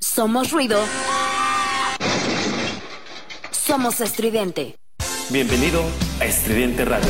[0.00, 0.80] Somos ruido.
[3.50, 4.76] Somos estridente.
[5.30, 5.82] Bienvenido
[6.20, 7.08] a Estridente Radio.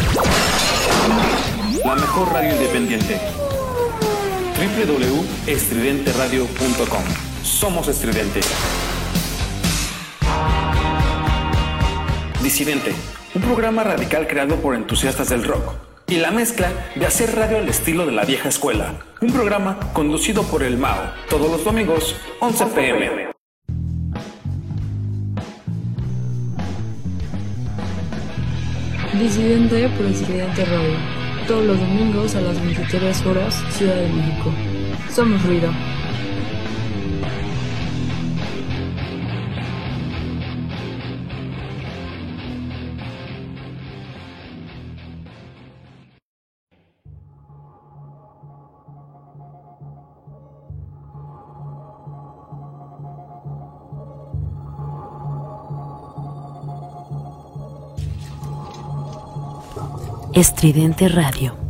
[1.85, 3.21] La mejor radio independiente.
[4.57, 7.03] www.estridenteradio.com.
[7.43, 8.41] Somos estridente.
[12.43, 12.95] Disidente,
[13.35, 17.69] un programa radical creado por entusiastas del rock y la mezcla de hacer radio al
[17.69, 18.95] estilo de la vieja escuela.
[19.21, 23.37] Un programa conducido por el Mao, todos los domingos, 11 pm.
[29.19, 30.97] Disidente por Disidente Radio.
[31.49, 34.53] Todos los domingos a las 23 horas, Ciudad de México.
[35.11, 35.71] Somos ruido.
[60.37, 61.66] Estridente Radio.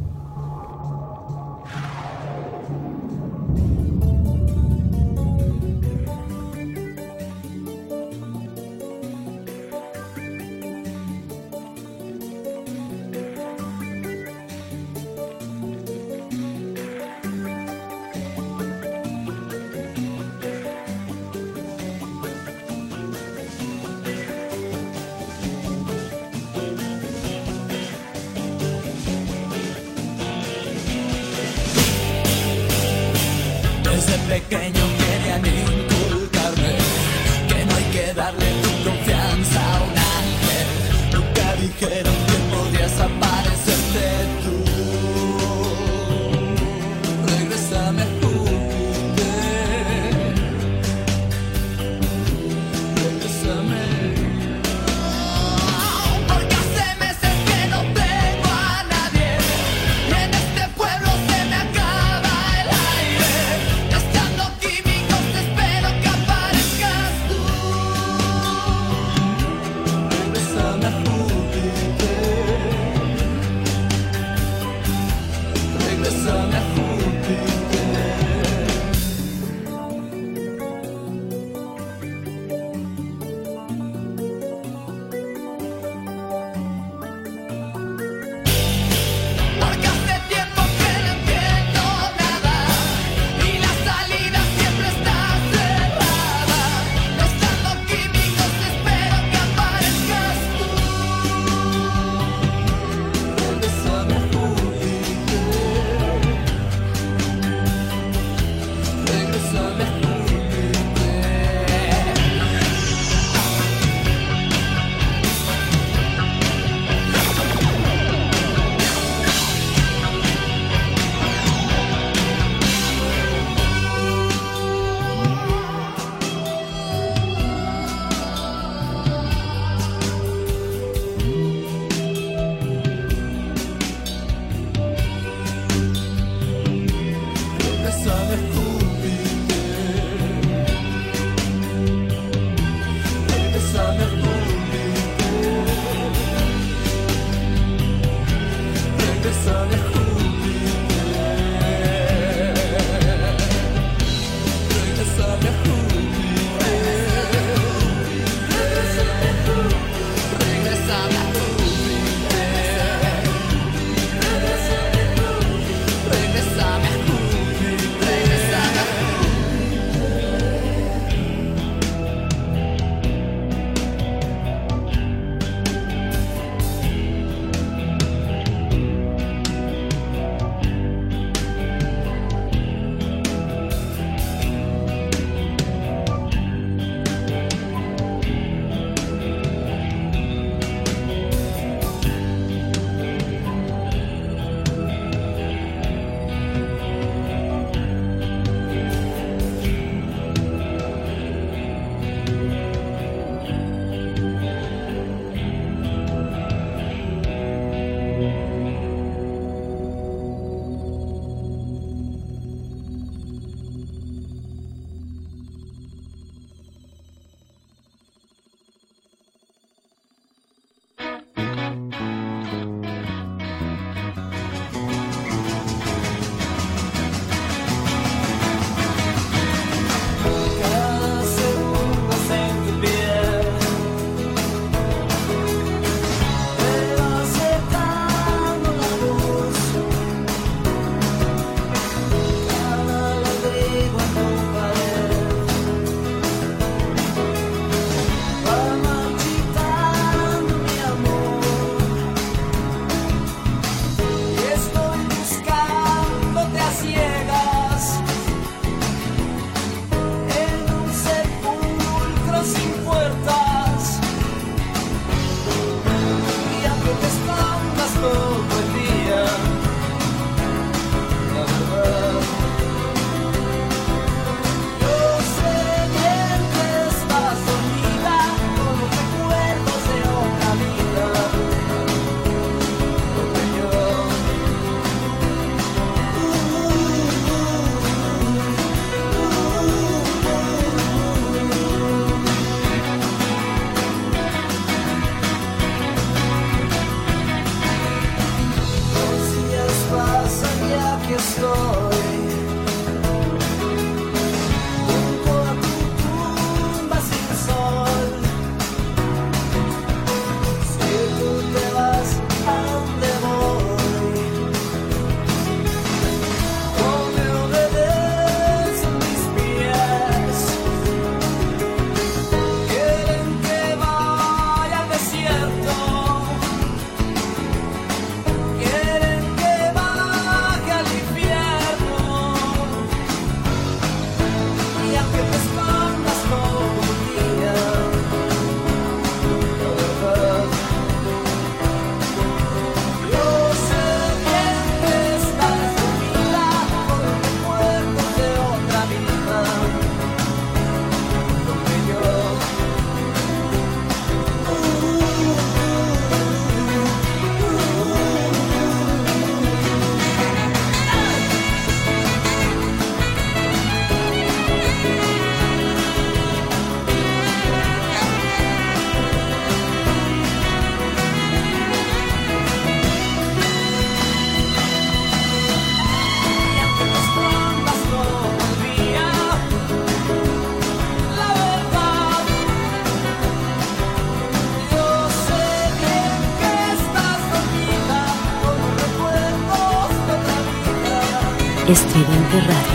[392.37, 392.66] Estridente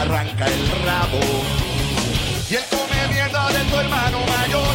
[0.00, 1.20] arranca el rabo.
[2.50, 4.74] Y el come mierda de tu hermano mayor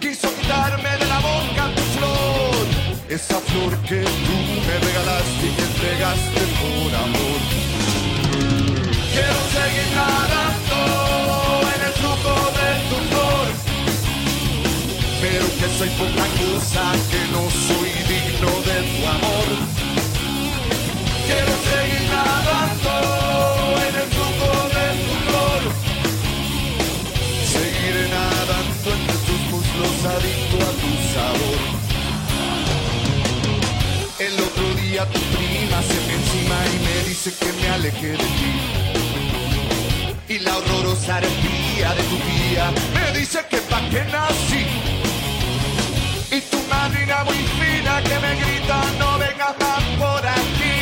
[0.00, 2.66] quiso quitarme de la boca tu flor.
[3.08, 4.36] Esa flor que tú
[4.66, 7.40] me regalaste y que entregaste por amor.
[9.14, 10.78] Quiero seguir nadando
[11.74, 13.46] en el flujo de tu flor,
[15.22, 19.48] pero que soy poca cosa, que no soy digno de tu amor.
[21.26, 23.23] Quiero seguir nadando
[35.06, 38.52] tu prima se me encima y me dice que me aleje de ti.
[40.28, 44.66] Y la horrorosa arpía de tu tía me dice que pa' qué nací.
[46.36, 50.76] Y tu madrina muy fina que me grita no vengas más por aquí.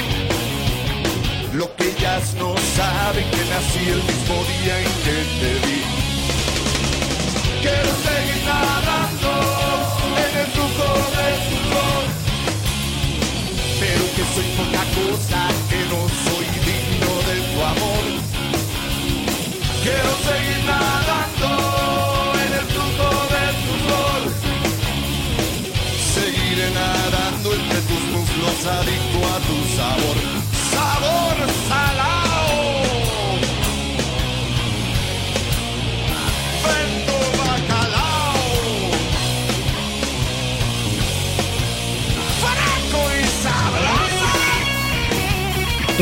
[1.55, 5.81] Lo que ellas no saben que nací el mismo día en que te vi.
[7.63, 9.33] Quiero seguir nadando
[10.25, 11.62] en el flujo de tu
[14.15, 15.41] que soy poca cosa,
[15.71, 18.05] que no soy digno de tu amor.
[19.83, 21.51] Quiero seguir nadando
[22.45, 24.21] en el flujo de tu flor,
[26.15, 30.19] seguiré nadando entre tus muslos adicto a tu sabor,
[30.73, 31.32] sabor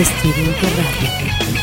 [0.01, 1.60] Estridente Radio.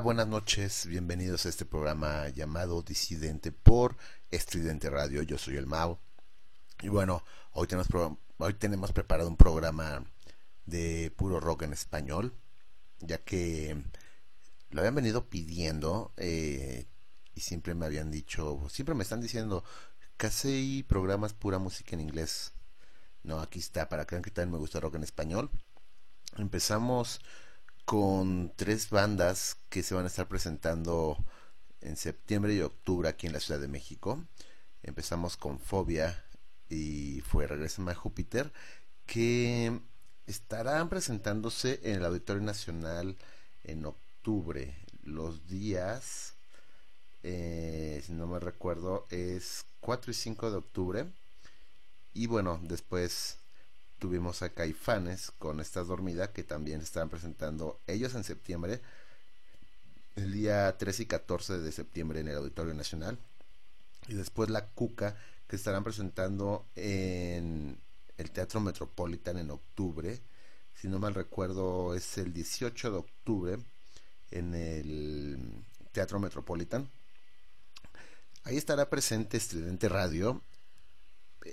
[0.00, 3.98] Buenas noches, bienvenidos a este programa llamado Disidente por
[4.30, 5.22] Estridente Radio.
[5.22, 5.98] Yo soy el Mau.
[6.80, 7.88] Y bueno, hoy tenemos,
[8.38, 10.02] hoy tenemos preparado un programa
[10.64, 12.34] de puro rock en español,
[13.00, 13.76] ya que
[14.70, 16.86] lo habían venido pidiendo eh,
[17.34, 19.64] y siempre me habían dicho, siempre me están diciendo,
[20.16, 22.54] casi programas pura música en inglés.
[23.22, 25.50] No, aquí está, para que vean que también me gusta rock en español.
[26.38, 27.20] Empezamos
[27.90, 31.16] con tres bandas que se van a estar presentando
[31.80, 34.24] en septiembre y octubre aquí en la Ciudad de México.
[34.84, 36.24] Empezamos con Fobia
[36.68, 38.52] y fue Regresa a Júpiter,
[39.06, 39.80] que
[40.28, 43.16] estarán presentándose en el Auditorio Nacional
[43.64, 44.72] en octubre.
[45.02, 46.34] Los días,
[47.24, 51.06] eh, si no me recuerdo, es 4 y 5 de octubre.
[52.14, 53.39] Y bueno, después
[54.00, 58.80] tuvimos a Caifanes con esta dormida que también estaban presentando ellos en septiembre,
[60.16, 63.18] el día 13 y 14 de septiembre en el Auditorio Nacional.
[64.08, 65.16] Y después la Cuca
[65.46, 67.78] que estarán presentando en
[68.16, 70.20] el Teatro Metropolitan en octubre.
[70.74, 73.58] Si no mal recuerdo es el 18 de octubre
[74.30, 76.90] en el Teatro Metropolitan.
[78.44, 80.40] Ahí estará presente Estridente Radio.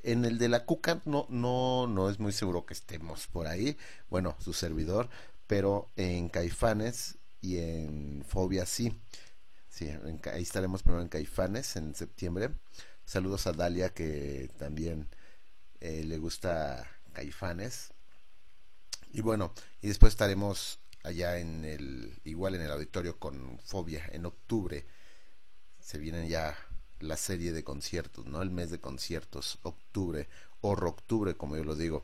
[0.03, 3.77] En el de la Cuca no, no, no es muy seguro que estemos por ahí.
[4.09, 5.09] Bueno, su servidor.
[5.47, 8.99] Pero en Caifanes y en Fobia sí.
[9.69, 9.89] Sí,
[10.33, 12.49] ahí estaremos primero en Caifanes en septiembre.
[13.05, 15.07] Saludos a Dalia que también
[15.79, 17.93] eh, le gusta Caifanes.
[19.13, 24.25] Y bueno, y después estaremos allá en el, igual en el auditorio con Fobia en
[24.25, 24.85] octubre.
[25.79, 26.57] Se vienen ya
[26.99, 28.41] la serie de conciertos, ¿no?
[28.41, 30.27] El mes de conciertos, octubre,
[30.61, 32.03] o octubre, como yo lo digo.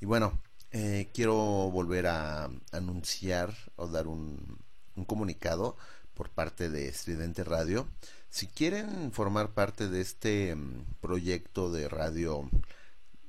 [0.00, 0.40] Y bueno,
[0.70, 4.58] eh, quiero volver a anunciar o dar un,
[4.96, 5.76] un comunicado
[6.14, 7.88] por parte de Estridente Radio.
[8.30, 12.48] Si quieren formar parte de este mm, proyecto de radio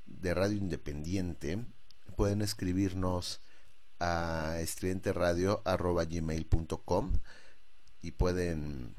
[0.06, 1.66] de radio independiente,
[2.16, 3.42] pueden escribirnos
[4.00, 7.14] a estridenteradio.gmail.com
[8.02, 8.96] y pueden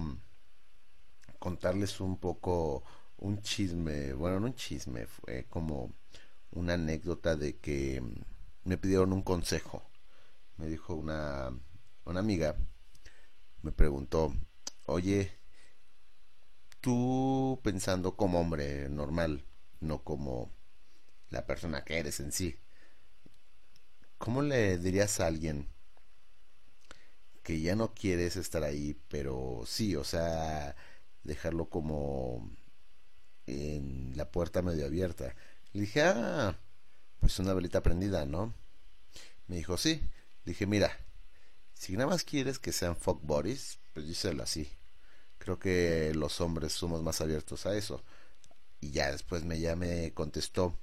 [1.39, 2.84] contarles un poco
[3.17, 5.93] un chisme, bueno, no un chisme, fue como
[6.51, 8.01] una anécdota de que
[8.63, 9.84] me pidieron un consejo.
[10.58, 11.51] Me dijo una,
[12.05, 12.55] una amiga,
[13.62, 14.34] me preguntó,
[14.86, 15.32] oye,
[16.79, 19.46] tú pensando como hombre normal,
[19.79, 20.51] no como
[21.29, 22.60] la persona que eres en sí,
[24.17, 25.73] ¿cómo le dirías a alguien
[27.43, 30.75] que ya no quieres estar ahí, pero sí, o sea,
[31.23, 32.50] dejarlo como
[33.47, 35.35] en la puerta medio abierta?
[35.73, 36.57] Le dije, ah,
[37.19, 38.53] pues una velita prendida, ¿no?
[39.47, 40.01] Me dijo, sí.
[40.45, 40.97] Le dije, mira,
[41.73, 44.71] si nada más quieres que sean fuck bodies, pues díselo así.
[45.38, 48.03] Creo que los hombres somos más abiertos a eso.
[48.82, 50.77] Y ya después me ya me contestó,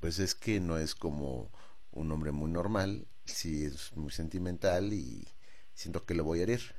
[0.00, 1.50] pues es que no es como
[1.92, 5.26] un hombre muy normal, sí es muy sentimental y
[5.74, 6.74] siento que le voy a herir.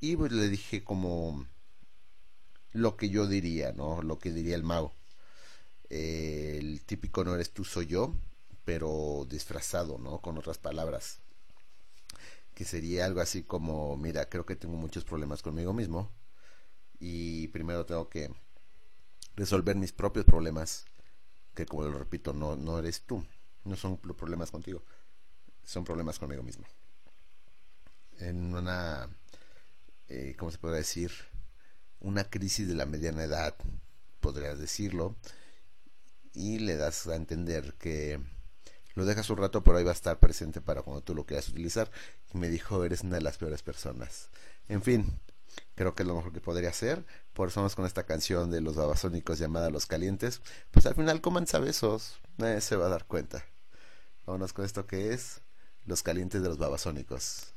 [0.00, 1.46] Y pues le dije como
[2.72, 4.02] lo que yo diría, ¿no?
[4.02, 4.92] Lo que diría el mago.
[5.90, 8.14] el típico no eres tú, soy yo,
[8.64, 10.20] pero disfrazado, ¿no?
[10.20, 11.20] Con otras palabras
[12.54, 16.10] que sería algo así como, mira, creo que tengo muchos problemas conmigo mismo
[17.00, 18.30] y primero tengo que
[19.36, 20.86] resolver mis propios problemas
[21.54, 23.24] que como lo repito, no, no eres tú,
[23.64, 24.82] no son problemas contigo,
[25.64, 26.64] son problemas conmigo mismo.
[28.18, 29.08] En una,
[30.08, 31.12] eh, ¿cómo se podría decir?
[32.00, 33.54] Una crisis de la mediana edad,
[34.20, 35.16] podrías decirlo,
[36.32, 38.20] y le das a entender que
[38.94, 41.48] lo dejas un rato, pero ahí va a estar presente para cuando tú lo quieras
[41.48, 41.90] utilizar.
[42.32, 44.28] Y me dijo, eres una de las peores personas.
[44.68, 45.20] En fin,
[45.74, 47.04] creo que es lo mejor que podría hacer.
[47.32, 50.42] Por eso vamos con esta canción de los babasónicos llamada Los Calientes.
[50.70, 53.44] Pues al final coman besos, nadie se va a dar cuenta.
[54.26, 55.40] Vámonos con esto que es
[55.86, 57.53] Los Calientes de los Babasónicos.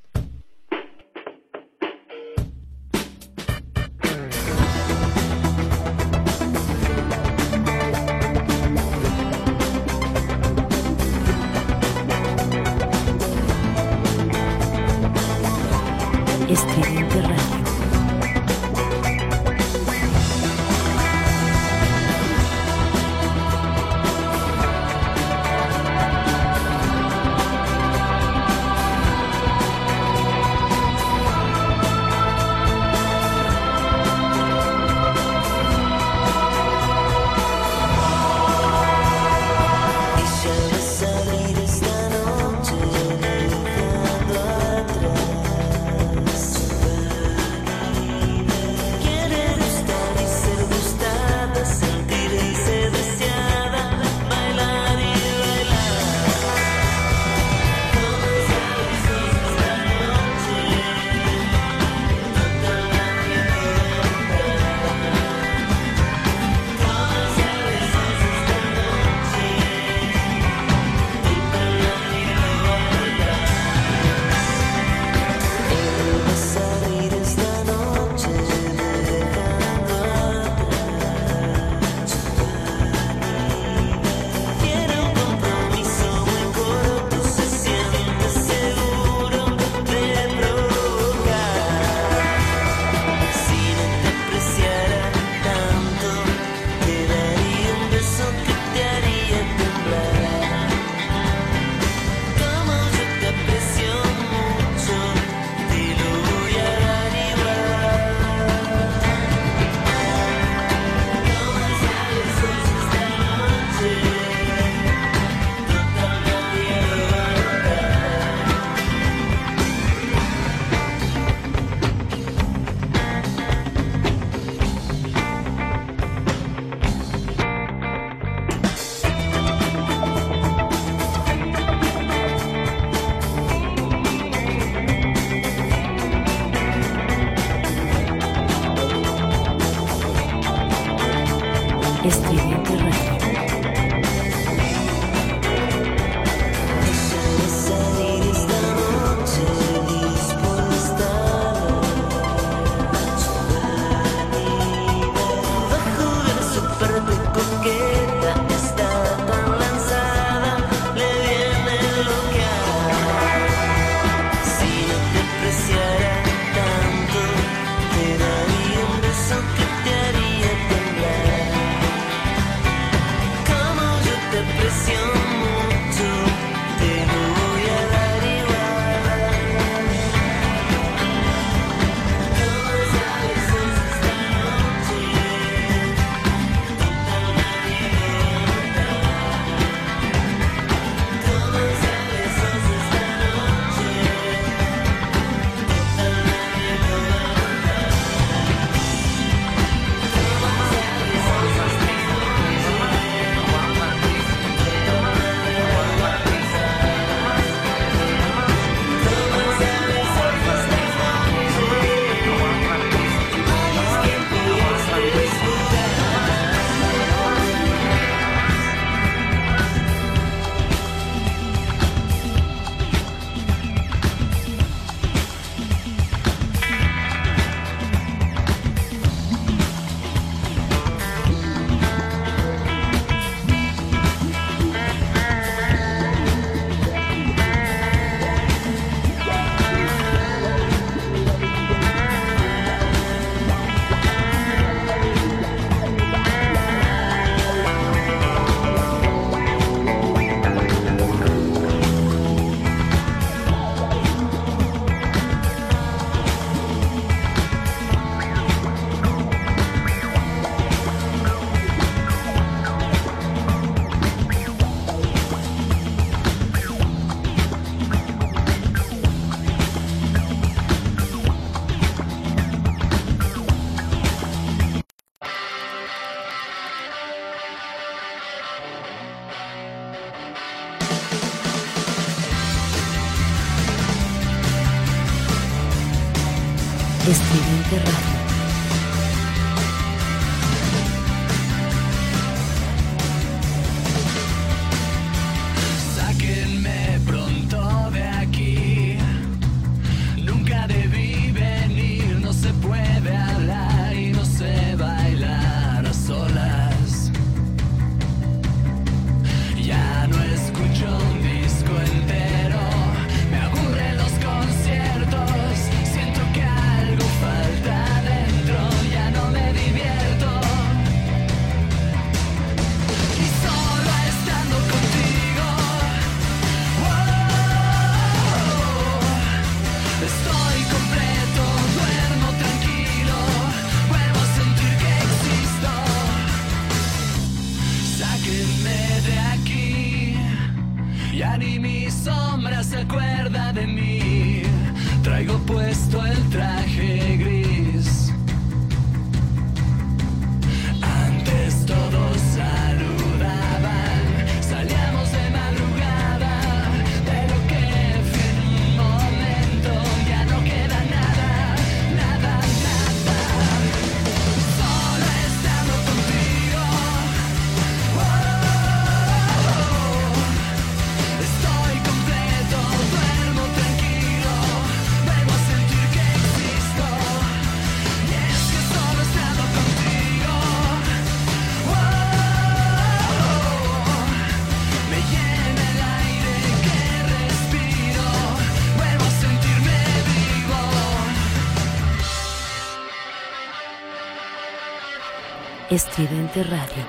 [395.77, 396.87] Estridente Radio.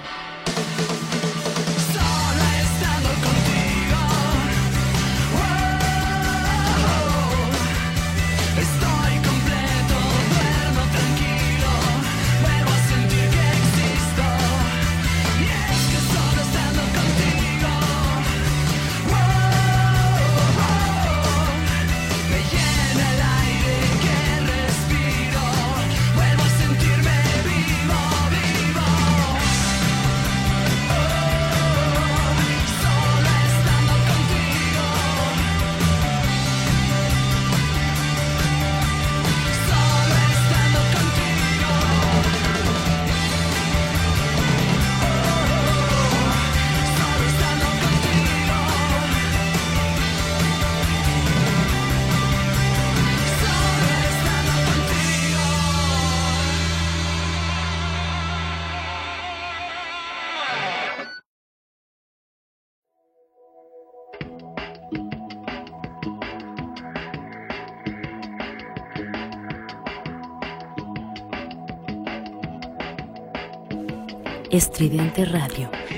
[74.78, 75.97] Estridente Radio.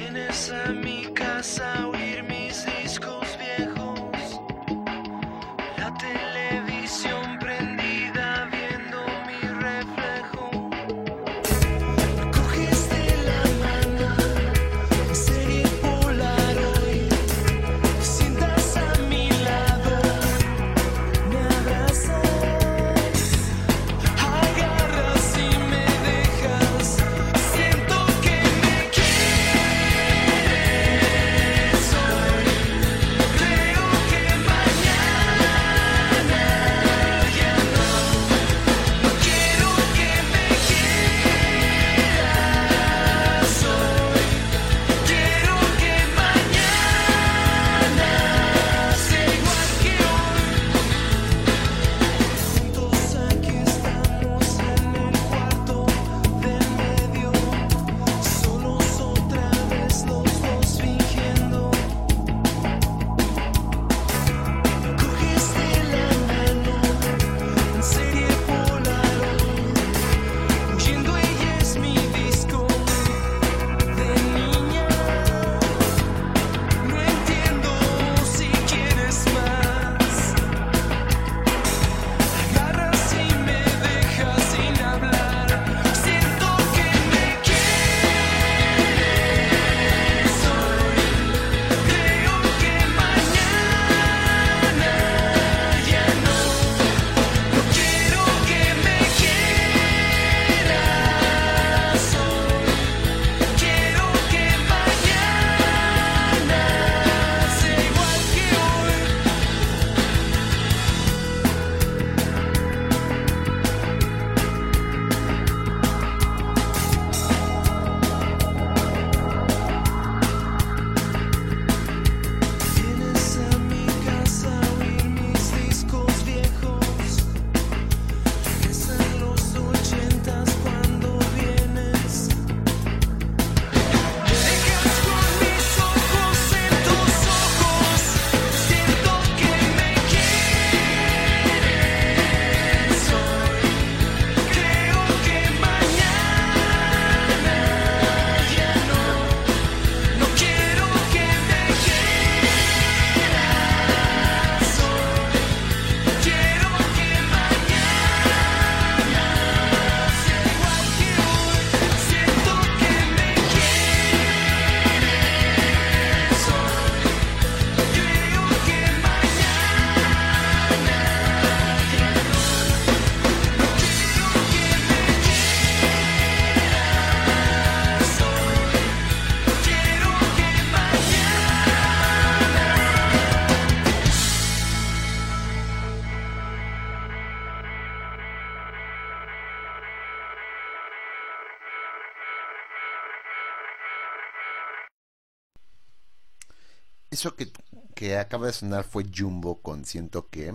[198.19, 200.55] Acaba de sonar fue Jumbo con Siento que.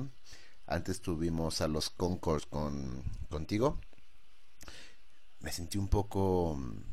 [0.68, 3.80] Antes tuvimos a los Concords con contigo.
[5.40, 6.84] Me sentí un poco mm,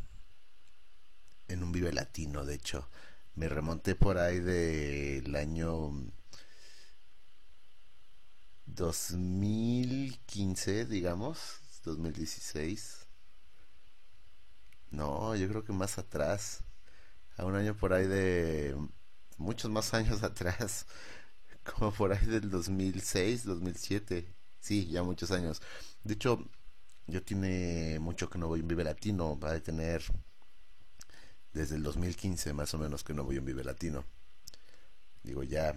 [1.48, 2.88] en un Vive Latino, de hecho.
[3.34, 5.90] Me remonté por ahí del año
[8.66, 13.06] 2015, digamos, 2016.
[14.90, 16.62] No, yo creo que más atrás.
[17.38, 18.76] A un año por ahí de
[19.42, 20.86] muchos más años atrás,
[21.64, 24.26] como por ahí del 2006, 2007,
[24.60, 25.60] sí, ya muchos años.
[26.04, 26.44] De hecho,
[27.06, 30.02] yo tiene mucho que no voy a un Vive Latino, va a tener
[31.52, 34.04] desde el 2015 más o menos que no voy a un Vive Latino.
[35.22, 35.76] Digo, ya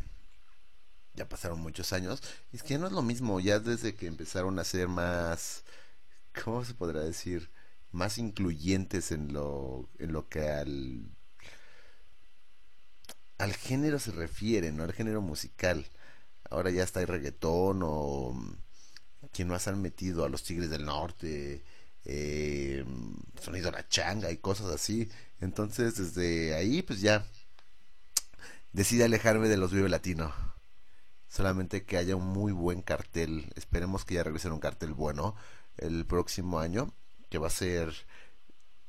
[1.13, 2.21] ya pasaron muchos años.
[2.51, 5.63] Es que no es lo mismo, ya desde que empezaron a ser más
[6.43, 7.49] ¿cómo se podrá decir?
[7.91, 11.14] más incluyentes en lo en lo que al
[13.37, 14.83] al género se refiere, ¿no?
[14.83, 15.85] Al género musical.
[16.49, 18.33] Ahora ya está el reggaetón o
[19.31, 21.63] quien más han metido a los Tigres del Norte,
[22.05, 22.85] eh,
[23.41, 25.09] sonido la changa y cosas así.
[25.41, 27.25] Entonces, desde ahí, pues ya
[28.71, 30.33] decidí alejarme de los Vive Latino.
[31.27, 33.51] Solamente que haya un muy buen cartel.
[33.55, 35.35] Esperemos que ya regrese un cartel bueno
[35.77, 36.93] el próximo año,
[37.29, 37.93] que va a ser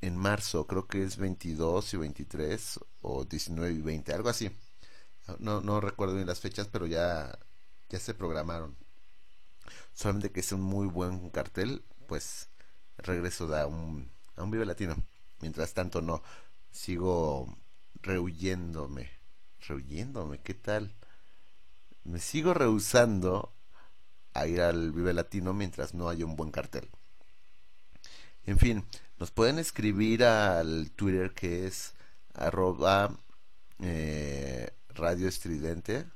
[0.00, 4.50] en marzo, creo que es 22 y 23 o 19 y 20, algo así.
[5.38, 7.38] No, no recuerdo bien las fechas, pero ya,
[7.88, 8.76] ya se programaron.
[9.94, 12.48] Solamente que es un muy buen cartel, pues
[12.98, 14.96] regreso a un, a un Vive Latino.
[15.40, 16.22] Mientras tanto, no,
[16.70, 17.56] sigo
[18.02, 19.10] rehuyéndome.
[19.60, 20.94] Rehuyéndome, ¿qué tal?
[22.04, 23.52] Me sigo rehusando
[24.32, 26.88] a ir al Vive Latino mientras no haya un buen cartel.
[28.44, 28.84] En fin,
[29.18, 31.94] nos pueden escribir al Twitter que es
[32.36, 33.18] arroba
[33.80, 36.06] eh, radio estridente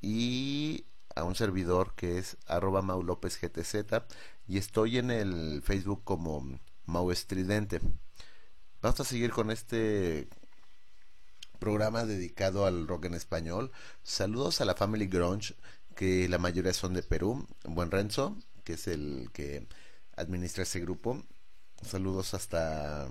[0.00, 4.04] y a un servidor que es arroba Mau López GTZ
[4.48, 7.80] y estoy en el Facebook como Mau Estridente.
[8.80, 10.28] Vamos a seguir con este
[11.58, 13.70] programa dedicado al rock en español.
[14.02, 15.54] Saludos a la Family Grunge,
[15.94, 17.46] que la mayoría son de Perú.
[17.64, 19.68] Buen Renzo, que es el que
[20.16, 21.22] administra ese grupo.
[21.82, 23.08] Saludos hasta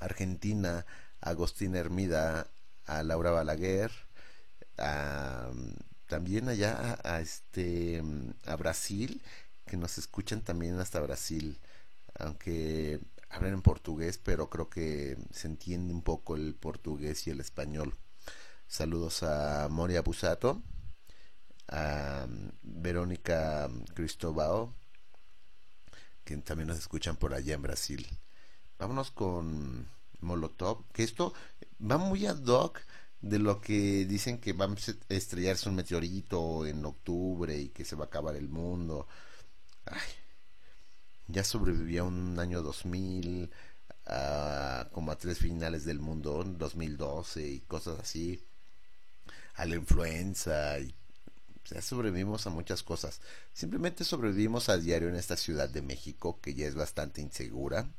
[0.00, 0.86] Argentina,
[1.20, 2.48] Agostina Hermida,
[2.86, 3.90] a Laura Balaguer,
[6.06, 8.02] también allá a, este
[8.46, 9.22] a Brasil,
[9.66, 11.58] que nos escuchan también hasta Brasil,
[12.14, 17.40] aunque hablan en portugués, pero creo que se entiende un poco el portugués y el
[17.40, 17.94] español.
[18.66, 20.62] Saludos a Moria Busato,
[21.68, 22.26] a
[22.62, 24.72] Verónica Cristóbal,
[26.24, 28.06] que también nos escuchan por allá en Brasil.
[28.78, 29.88] Vámonos con
[30.20, 31.34] Molotov, que esto
[31.80, 32.80] va muy ad hoc
[33.20, 34.74] de lo que dicen que va a
[35.08, 39.08] estrellarse un meteorito en octubre y que se va a acabar el mundo.
[39.84, 40.08] Ay,
[41.26, 43.50] ya sobrevivía un año 2000,
[44.92, 48.40] como a tres finales del mundo, 2012 y cosas así,
[49.54, 50.94] a la influenza y
[51.64, 53.20] ya sobrevivimos a muchas cosas.
[53.52, 57.90] Simplemente sobrevivimos a diario en esta ciudad de México que ya es bastante insegura.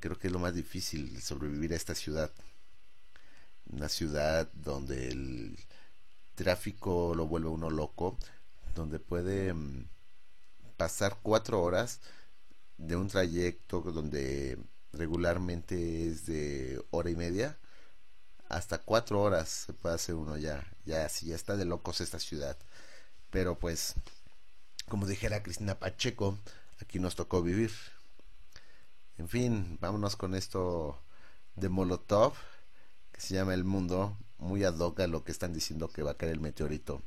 [0.00, 2.30] Creo que es lo más difícil sobrevivir a esta ciudad.
[3.70, 5.58] Una ciudad donde el
[6.34, 8.16] tráfico lo vuelve uno loco,
[8.74, 9.88] donde puede mm,
[10.76, 12.00] pasar cuatro horas
[12.78, 14.58] de un trayecto donde
[14.92, 17.58] regularmente es de hora y media
[18.48, 22.18] hasta cuatro horas se puede hacer uno ya ya así ya está de locos esta
[22.18, 22.56] ciudad
[23.30, 23.94] pero pues
[24.88, 26.38] como dijera Cristina Pacheco
[26.80, 27.72] aquí nos tocó vivir
[29.18, 30.98] en fin vámonos con esto
[31.54, 32.32] de Molotov
[33.12, 36.12] que se llama El Mundo muy ad hoc a lo que están diciendo que va
[36.12, 37.02] a caer el meteorito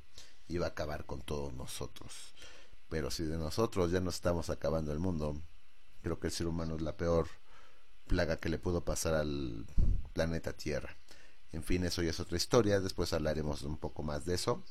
[0.47, 2.34] y va a acabar con todos nosotros
[2.91, 5.41] pero si de nosotros ya no estamos acabando el mundo,
[6.02, 7.30] creo que el ser humano es la peor
[8.06, 9.65] plaga que le pudo pasar al
[10.12, 10.97] planeta Tierra.
[11.54, 14.62] En fin, eso ya es otra historia, después hablaremos un poco más de eso.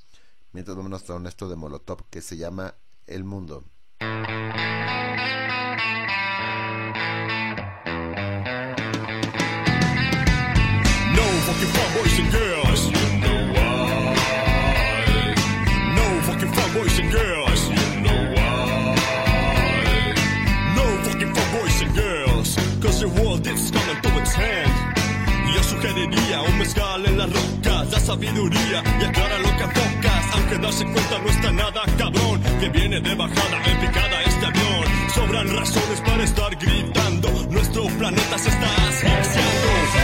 [0.53, 2.75] Mientras vamos con esto de Molotov que se llama
[3.07, 3.65] El Mundo.
[11.61, 12.81] Fucking fun boys and girls.
[12.87, 14.15] You know why?
[15.97, 17.61] No fucking fun boys and girls.
[17.69, 18.95] You know why?
[20.77, 22.57] No fucking fun boys and girls.
[22.81, 24.73] Cause the world is coming to its end.
[25.55, 30.25] Yo sugeriría un mezcal en las rocas, da sabiduría y aclara lo que enfocas.
[30.35, 34.85] Aunque darse cuenta no está nada cabrón, que viene de bajada en picada este avión.
[35.15, 40.00] Sobran razones para estar gritando, nuestro planeta se está asfixiando.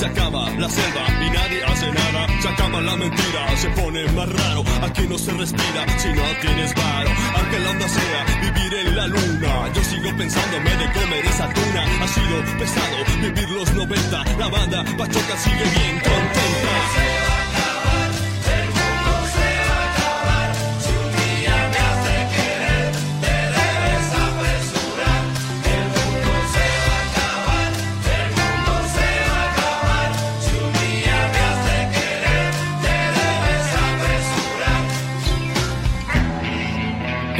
[0.00, 2.26] Se acaba la selva y nadie hace nada.
[2.40, 4.64] Se acaba la mentira, se pone más raro.
[4.82, 7.10] Aquí no se respira si no tienes varo.
[7.36, 11.82] Aunque la onda sea vivir en la luna, yo sigo pensándome de comer esa tuna.
[12.02, 14.24] Ha sido pesado vivir los 90.
[14.38, 17.29] La banda Pachoca sigue bien contenta.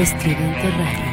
[0.00, 1.09] Estridente Radio.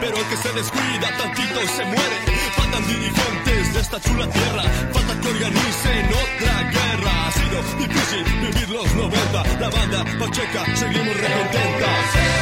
[0.00, 2.16] Pero el que se descuida tantito se muere.
[2.56, 7.26] Faltan dirigentes de esta chula tierra, falta que organicen otra guerra.
[7.26, 12.39] Ha sido difícil vivir los 90, la banda Pacheca, seguimos recontentas.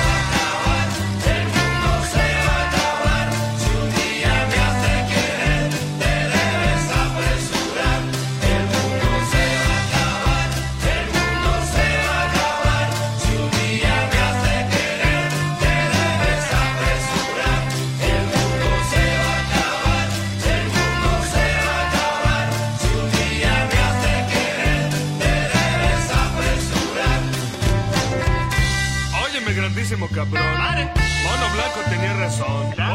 [30.27, 32.88] Mono Blanco tenía razón.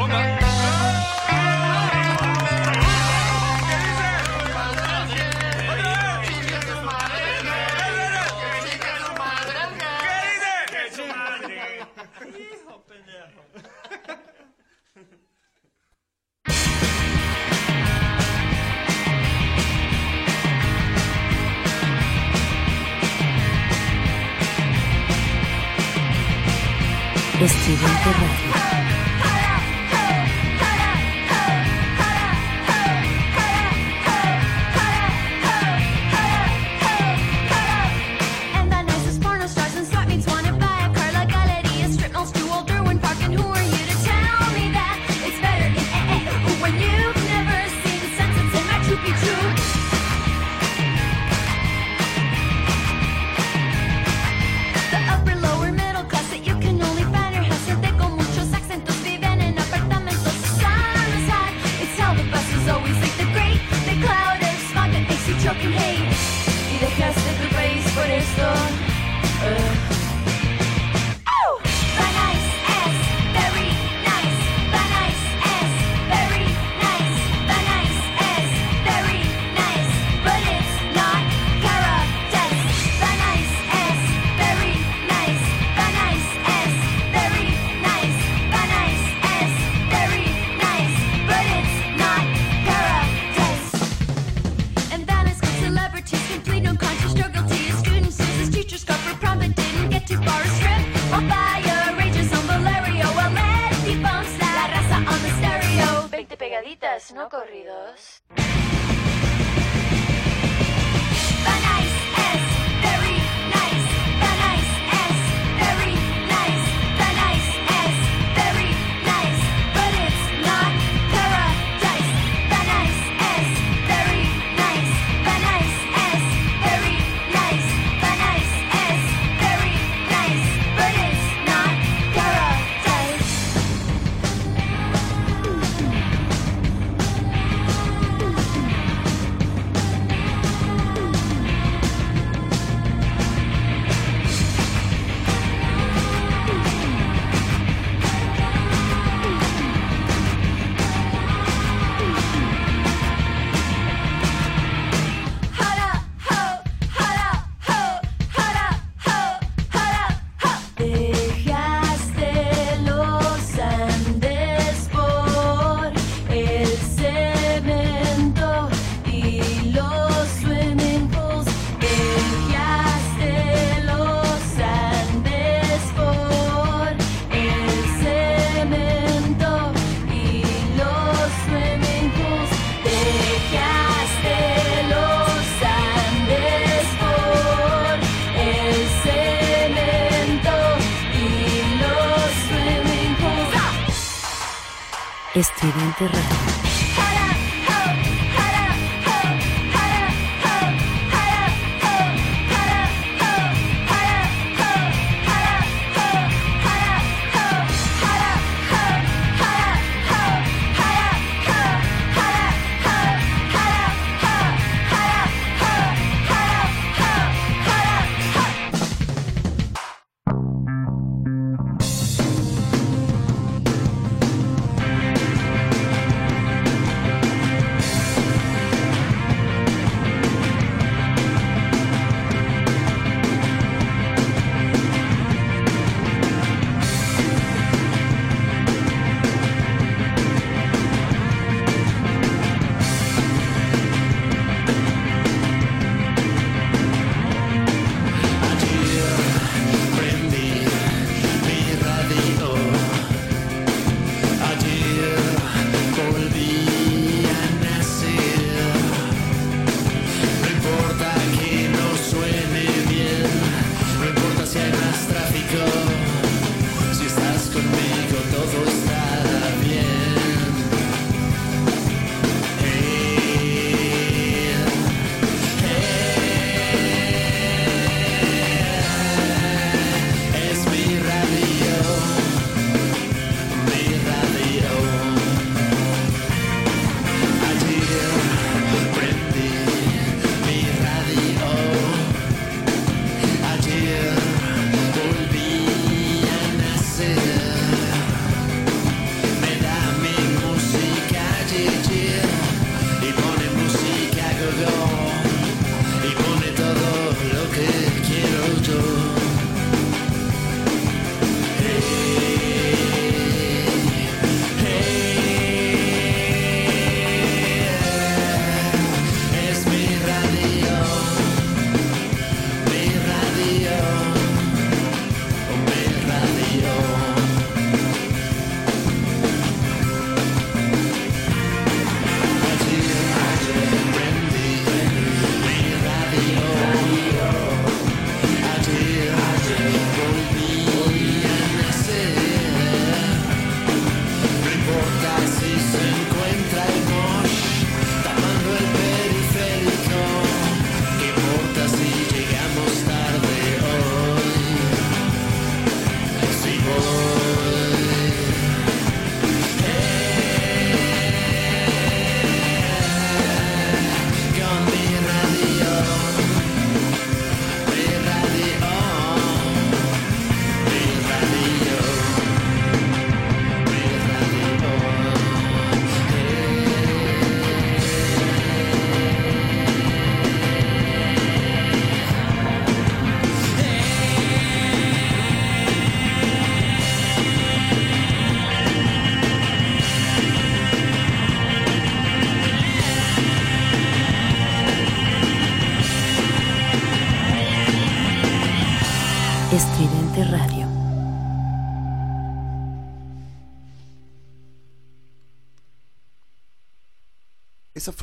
[195.75, 196.32] Radio.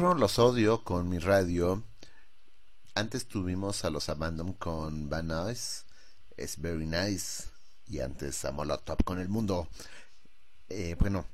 [0.01, 1.85] Los odio con mi radio.
[2.95, 5.85] Antes tuvimos a los Abandon con Van Nuys,
[6.39, 7.45] Es Very Nice.
[7.87, 9.69] Y antes a Molotov con El Mundo.
[10.71, 11.27] Eh, bueno,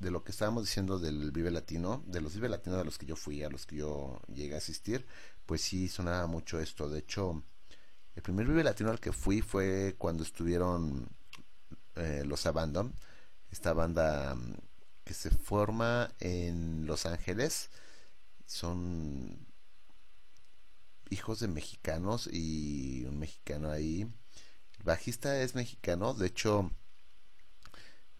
[0.00, 3.06] de lo que estábamos diciendo del Vive Latino, de los Vive Latino a los que
[3.06, 5.06] yo fui, a los que yo llegué a asistir,
[5.46, 6.88] pues sí sonaba mucho esto.
[6.88, 7.44] De hecho,
[8.16, 11.08] el primer Vive Latino al que fui fue cuando estuvieron
[11.94, 12.92] eh, los Abandon,
[13.52, 14.54] esta banda mm,
[15.04, 17.70] que se forma en Los Ángeles.
[18.52, 19.46] Son
[21.08, 24.02] hijos de mexicanos y un mexicano ahí.
[24.78, 26.70] El bajista es mexicano, de hecho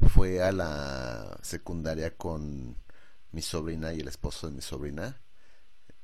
[0.08, 2.76] fue a la secundaria con
[3.32, 5.20] mi sobrina y el esposo de mi sobrina.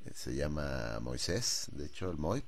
[0.05, 2.45] Eh, Se llama Moisés, de hecho el Moy.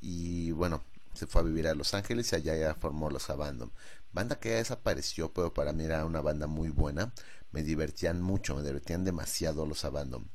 [0.00, 0.84] Y bueno,
[1.14, 3.72] se fue a vivir a Los Ángeles y allá ya formó los Abandon.
[4.12, 7.14] Banda que ya desapareció, pero para mí era una banda muy buena.
[7.52, 10.30] Me divertían mucho, me divertían demasiado los Abandon.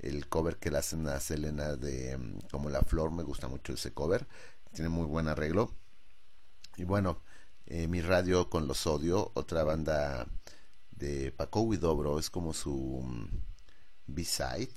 [0.00, 3.72] El cover que le hacen a Selena de mm, Como la Flor, me gusta mucho
[3.74, 4.26] ese cover.
[4.72, 5.74] Tiene muy buen arreglo.
[6.76, 7.22] Y bueno,
[7.66, 10.26] eh, mi radio con los odio, otra banda
[10.92, 13.28] de Paco Huidobro, es como su mm,
[14.06, 14.72] B-side,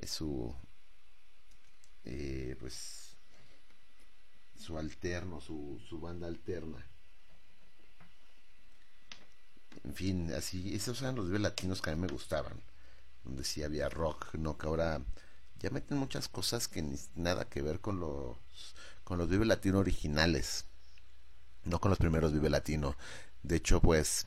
[0.00, 0.54] es su
[2.04, 3.16] eh, pues
[4.58, 6.84] su alterno, su, su banda alterna.
[9.84, 12.60] en fin, así, esos eran los Vive Latinos que a mí me gustaban,
[13.24, 14.56] donde sí había rock, ¿no?
[14.58, 15.02] Que ahora
[15.58, 18.36] ya meten muchas cosas que nada que ver con los,
[19.02, 20.66] con los Vive Latino originales,
[21.64, 22.96] no con los primeros Vive Latino.
[23.42, 24.26] De hecho, pues,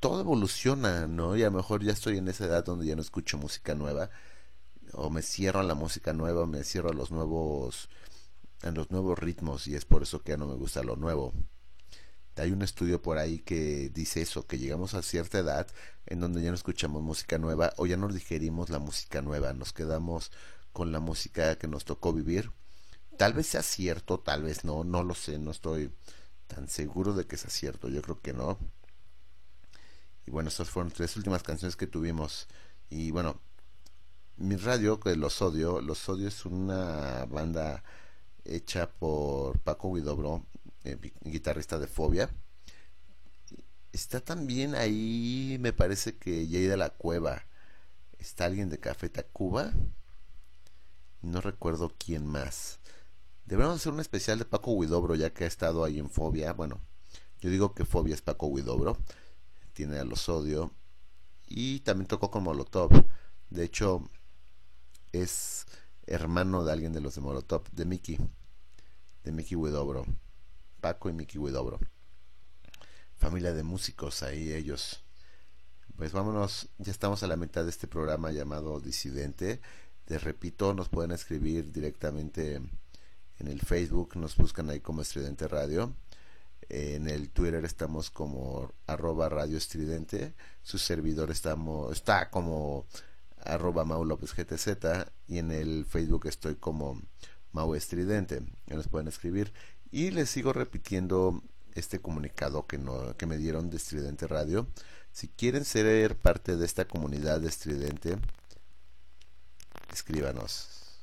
[0.00, 1.36] todo evoluciona, ¿no?
[1.36, 4.10] Y a lo mejor ya estoy en esa edad donde ya no escucho música nueva,
[4.92, 7.88] o me cierro a la música nueva, o me cierro a los nuevos,
[8.62, 11.32] en los nuevos ritmos, y es por eso que ya no me gusta lo nuevo.
[12.36, 15.68] Hay un estudio por ahí que dice eso, que llegamos a cierta edad
[16.06, 19.72] en donde ya no escuchamos música nueva o ya no digerimos la música nueva, nos
[19.72, 20.32] quedamos
[20.72, 22.50] con la música que nos tocó vivir.
[23.16, 25.92] Tal vez sea cierto, tal vez no, no lo sé, no estoy
[26.48, 28.58] tan seguro de que sea cierto, yo creo que no.
[30.26, 32.48] Y bueno, estas fueron tres últimas canciones que tuvimos.
[32.90, 33.40] Y bueno,
[34.36, 37.84] mi radio, que Los Odio, Los Odio es una banda
[38.44, 40.44] hecha por Paco Guidobro,
[40.84, 42.30] eh, guitarrista de Fobia.
[43.92, 47.46] Está también ahí, me parece que Jay de la Cueva.
[48.18, 49.72] Está alguien de Café Tacuba.
[51.22, 52.80] No recuerdo quién más.
[53.46, 56.52] Deberíamos hacer un especial de Paco Guidobro, ya que ha estado ahí en Fobia.
[56.52, 56.80] Bueno,
[57.40, 58.98] yo digo que Fobia es Paco Guidobro.
[59.74, 60.72] Tiene a los odio.
[61.46, 62.90] Y también tocó con Molotov.
[63.50, 64.08] De hecho,
[65.12, 65.66] es
[66.06, 68.18] hermano de alguien de los de Molotov, de Mickey.
[69.24, 70.04] De Mickey Guidobro.
[70.84, 71.80] Paco y Mickey Huidobro.
[73.16, 75.02] Familia de músicos ahí ellos.
[75.96, 79.62] Pues vámonos, ya estamos a la mitad de este programa llamado Disidente.
[80.08, 85.94] Les repito, nos pueden escribir directamente en el Facebook, nos buscan ahí como Estridente Radio.
[86.68, 90.34] En el Twitter estamos como arroba Radio Estridente.
[90.62, 92.84] Su servidor estamos, está como
[93.38, 95.08] arroba Mau López GTZ.
[95.28, 97.00] Y en el Facebook estoy como
[97.52, 98.42] Mau Estridente.
[98.66, 99.50] Nos pueden escribir.
[99.94, 101.40] Y les sigo repitiendo
[101.76, 104.66] este comunicado que, no, que me dieron de Estridente Radio.
[105.12, 108.18] Si quieren ser parte de esta comunidad de Estridente,
[109.92, 110.98] escríbanos.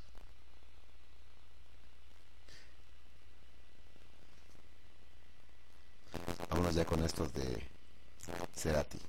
[6.49, 7.63] Vámonos ya con estos de
[8.53, 8.99] Cerati.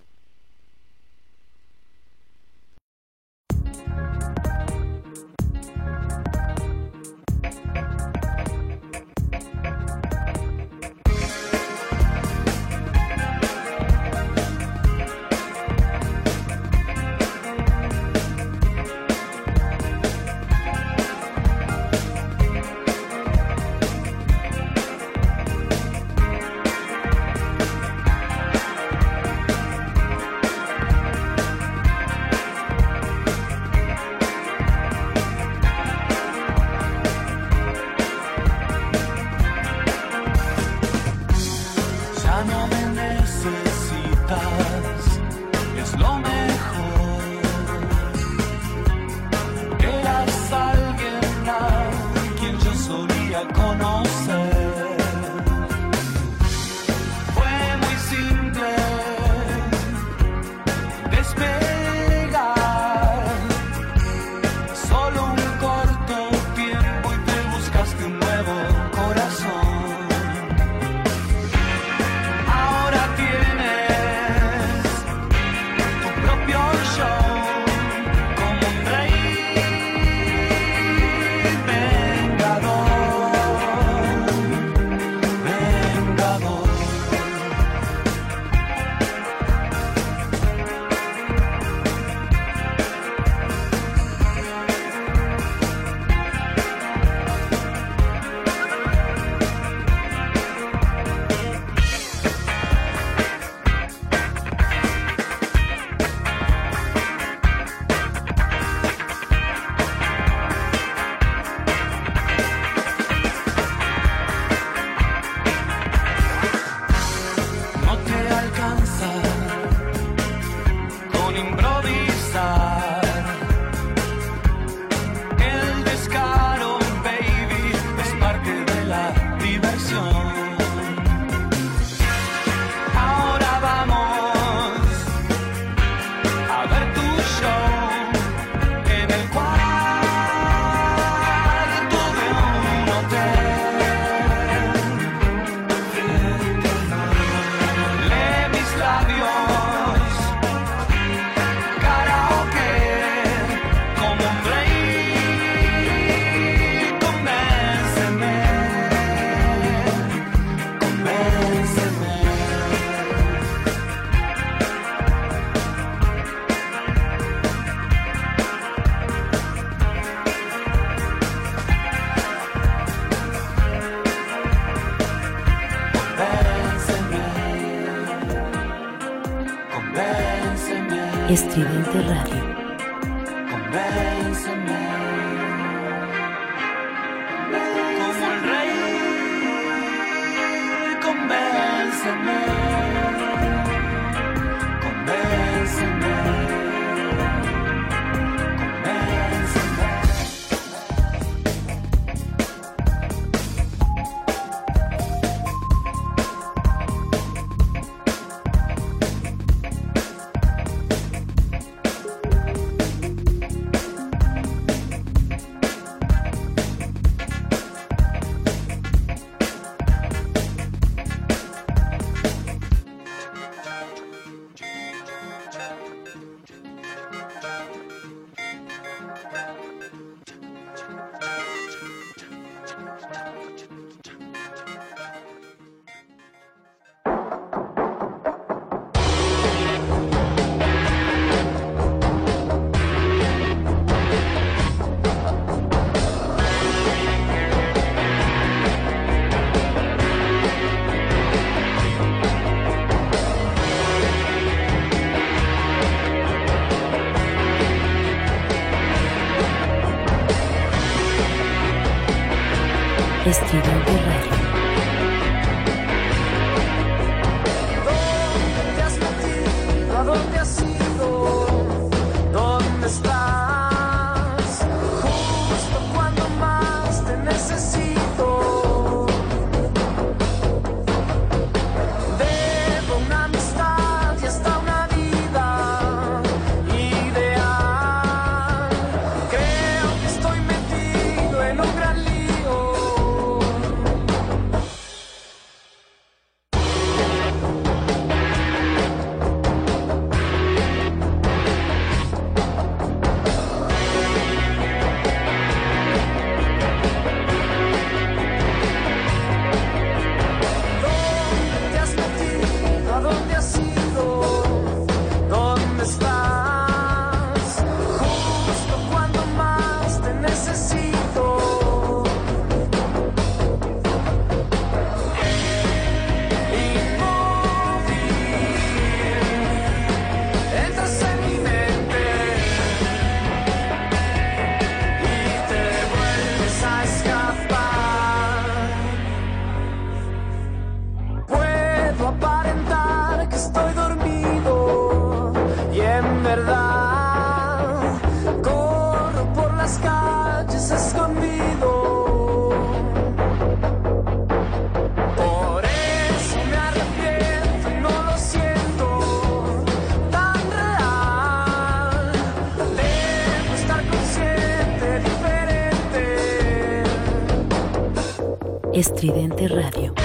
[369.03, 370.02] Estridente Radio.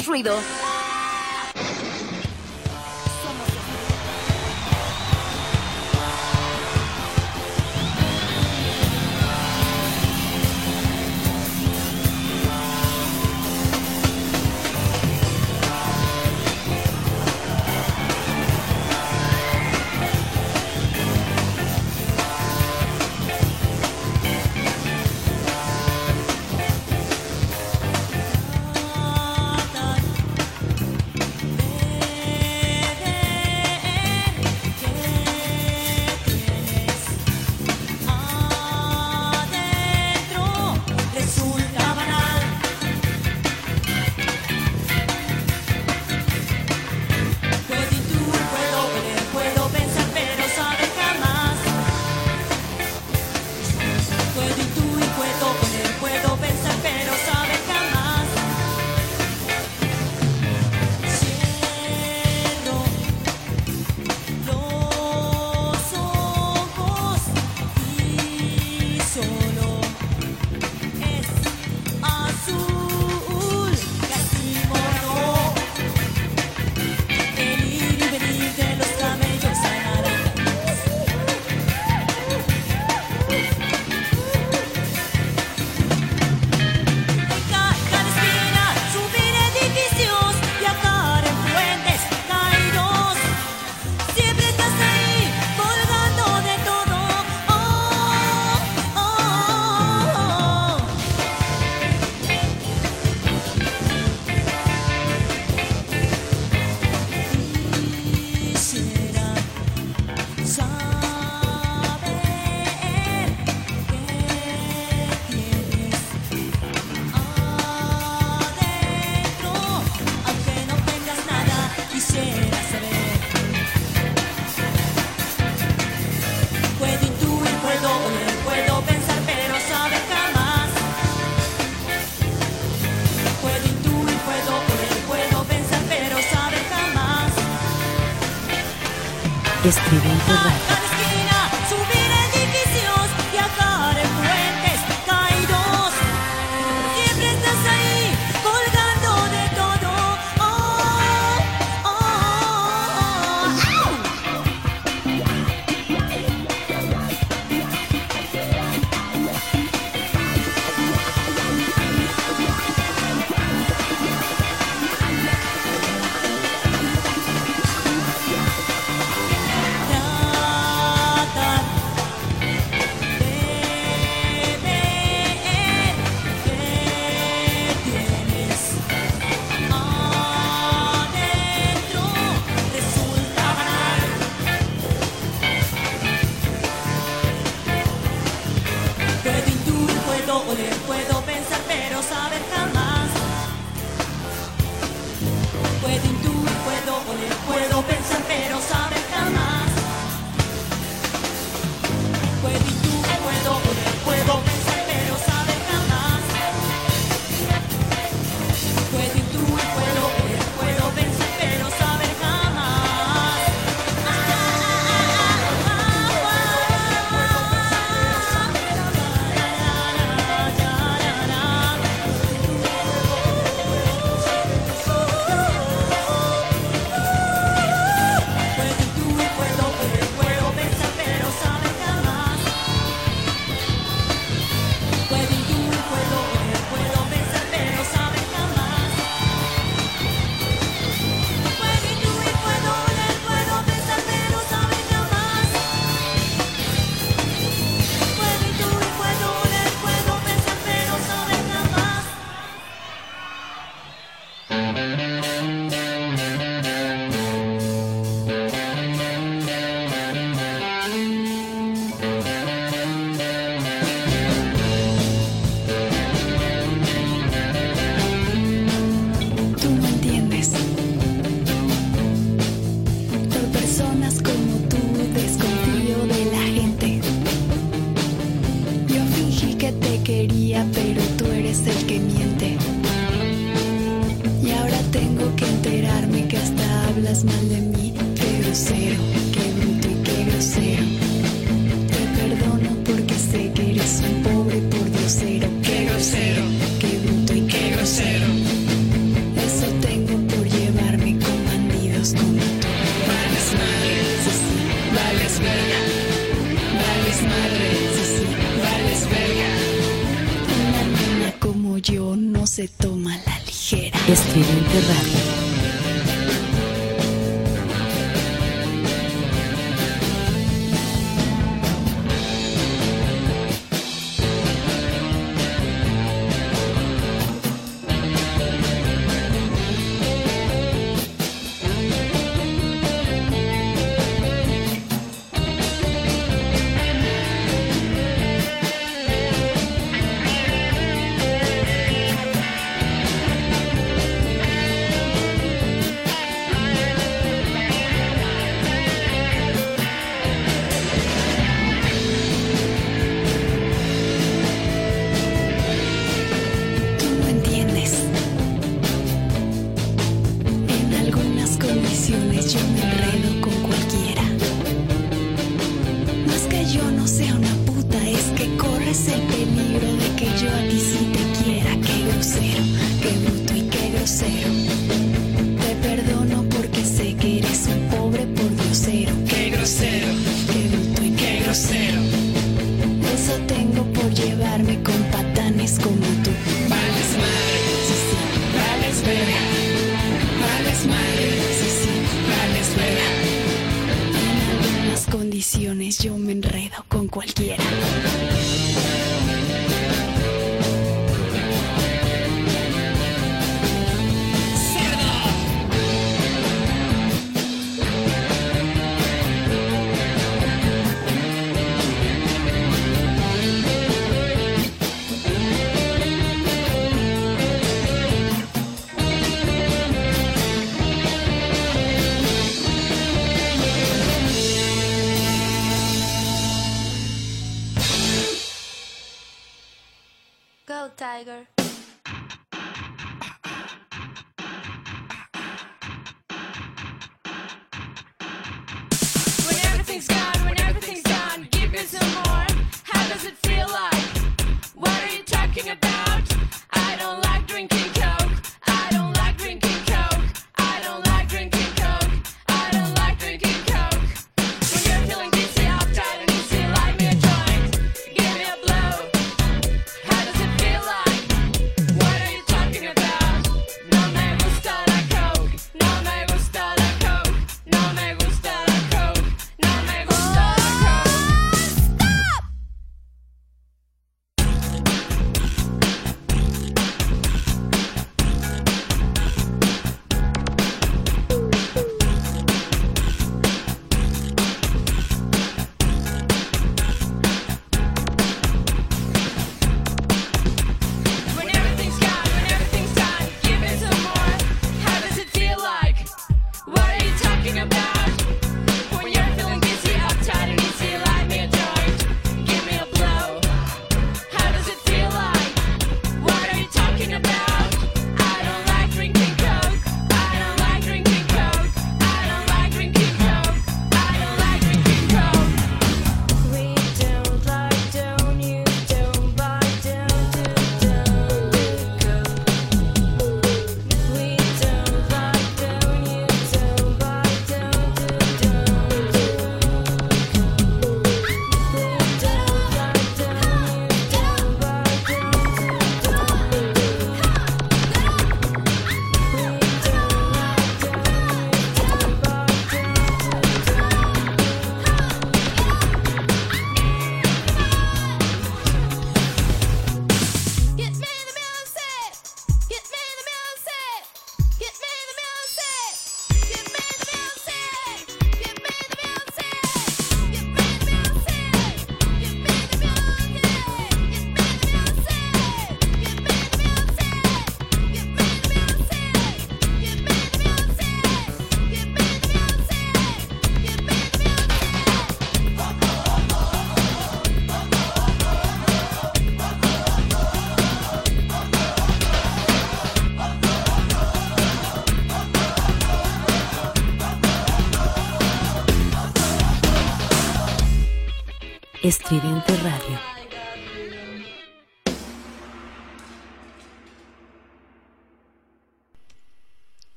[0.00, 0.49] Somos ruido.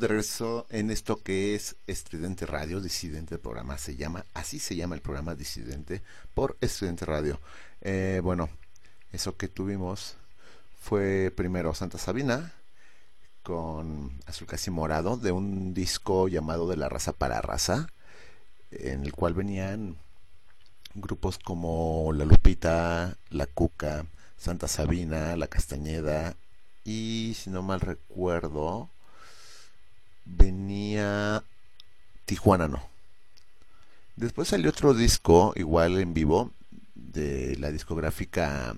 [0.00, 4.94] De regreso en esto que es Estridente Radio, Disidente programa se llama, así se llama
[4.94, 7.38] el programa Disidente por Estridente Radio.
[7.82, 8.48] Eh, bueno,
[9.12, 10.16] eso que tuvimos
[10.80, 12.54] fue primero Santa Sabina
[13.42, 17.88] con Azul Casi Morado de un disco llamado De la Raza para Raza,
[18.70, 19.96] en el cual venían
[20.94, 24.06] grupos como La Lupita, La Cuca,
[24.38, 26.36] Santa Sabina, La Castañeda
[26.84, 28.88] y si no mal recuerdo
[30.36, 31.42] venía
[32.24, 32.82] Tijuana no.
[34.16, 36.52] Después salió otro disco igual en vivo
[36.94, 38.74] de la discográfica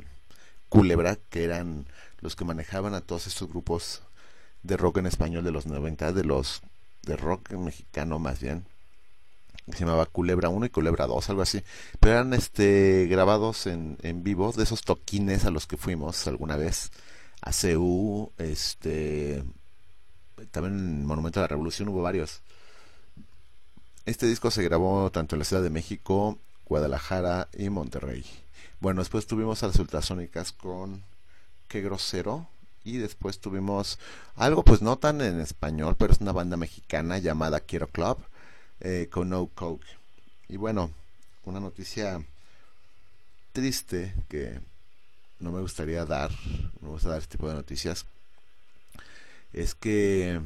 [0.68, 1.86] Culebra que eran
[2.20, 4.02] los que manejaban a todos estos grupos
[4.62, 6.62] de rock en español de los 90, de los
[7.02, 8.64] de rock mexicano más bien
[9.70, 11.62] se llamaba Culebra 1 y Culebra 2, algo así.
[12.00, 16.56] Pero eran este grabados en, en vivo de esos toquines a los que fuimos alguna
[16.56, 16.90] vez.
[17.40, 19.42] A CU, este
[20.50, 22.40] también en Monumento a la Revolución hubo varios.
[24.04, 28.24] Este disco se grabó tanto en la Ciudad de México, Guadalajara y Monterrey.
[28.80, 31.02] Bueno, después tuvimos a las ultrasónicas con
[31.68, 32.46] Qué grosero.
[32.84, 33.98] Y después tuvimos
[34.34, 38.18] algo pues no tan en español, pero es una banda mexicana llamada Quiero Club
[38.80, 39.86] eh, con No Coke.
[40.48, 40.90] Y bueno,
[41.44, 42.20] una noticia
[43.52, 44.60] triste que
[45.38, 46.30] no me gustaría dar,
[46.80, 48.04] no me gusta dar este tipo de noticias,
[49.52, 50.40] es que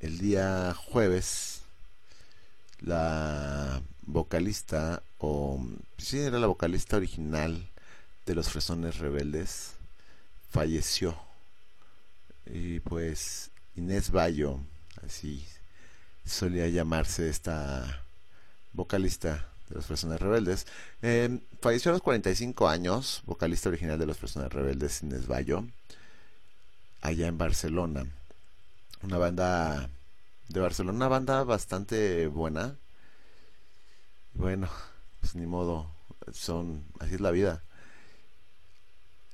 [0.00, 1.62] el día jueves
[2.80, 5.64] la vocalista, o
[5.98, 7.68] sí era la vocalista original
[8.26, 9.72] de los Fresones Rebeldes,
[10.50, 11.16] falleció.
[12.46, 14.58] Y pues Inés Bayo,
[15.04, 15.44] así
[16.26, 18.04] solía llamarse esta
[18.72, 20.66] vocalista de los Fresones Rebeldes.
[21.02, 25.64] Eh, falleció a los 45 años, vocalista original de los Fresones Rebeldes, Inés Bayo,
[27.00, 28.06] allá en Barcelona.
[29.04, 29.90] Una banda
[30.48, 32.76] de Barcelona, una banda bastante buena.
[34.34, 34.68] Bueno,
[35.20, 35.90] pues ni modo,
[36.32, 37.62] son, así es la vida.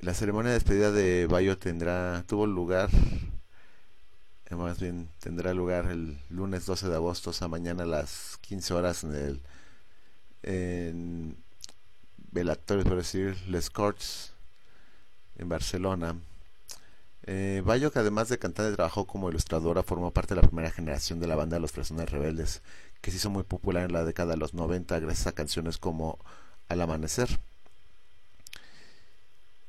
[0.00, 2.90] La ceremonia de despedida de Bayo tendrá, tuvo lugar
[4.50, 8.36] eh, más bien tendrá lugar el lunes 12 de agosto, o sea, mañana a las
[8.40, 9.42] 15 horas en el
[10.42, 11.36] en
[12.32, 14.32] Velatorio, por decir, Les Corts
[15.36, 16.16] en Barcelona.
[17.26, 21.20] Eh, Bayo, que además de cantante, trabajó como ilustradora, formó parte de la primera generación
[21.20, 22.62] de la banda Los Fresones Rebeldes,
[23.00, 26.18] que se hizo muy popular en la década de los 90 gracias a canciones como
[26.68, 27.38] Al Amanecer.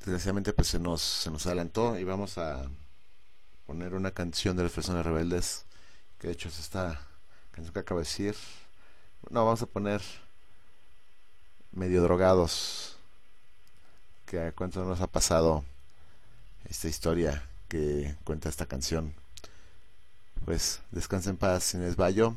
[0.00, 2.68] Desgraciadamente pues se nos, se nos adelantó y vamos a
[3.66, 5.64] poner una canción de Los Fresones Rebeldes,
[6.18, 7.00] que de hecho es esta
[7.52, 8.34] canción que acabo de decir.
[9.30, 10.02] No, vamos a poner
[11.70, 12.96] Medio Drogados,
[14.26, 15.64] que a cuánto nos ha pasado
[16.68, 19.14] esta historia que cuenta esta canción.
[20.44, 22.34] Pues descansa en paz Inés Bayo.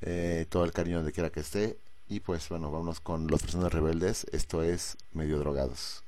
[0.00, 1.78] Eh, todo el cariño donde quiera que esté.
[2.08, 4.26] Y pues bueno, vámonos con los personas rebeldes.
[4.32, 6.04] Esto es Medio Drogados.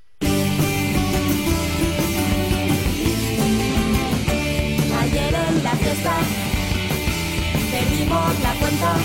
[5.01, 6.17] Ayer en la fiesta
[7.71, 8.97] perdimos la cuenta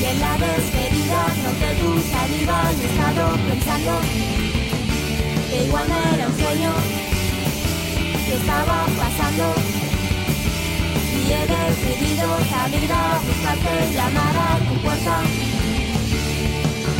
[0.00, 1.26] y en la despedida
[2.10, 4.51] saliva y he estado pensando
[5.52, 6.72] que igual era un sueño
[8.26, 9.46] que estaba pasando.
[11.18, 15.16] Y he decidido salir a buscarte llamar a tu puerta.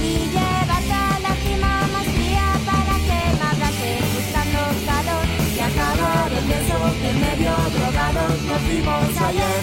[0.08, 5.26] Y llevarte a la cima más fría para que me abraces buscando calor
[5.56, 9.62] y acabar el beso que medio drogados nos dimos ayer.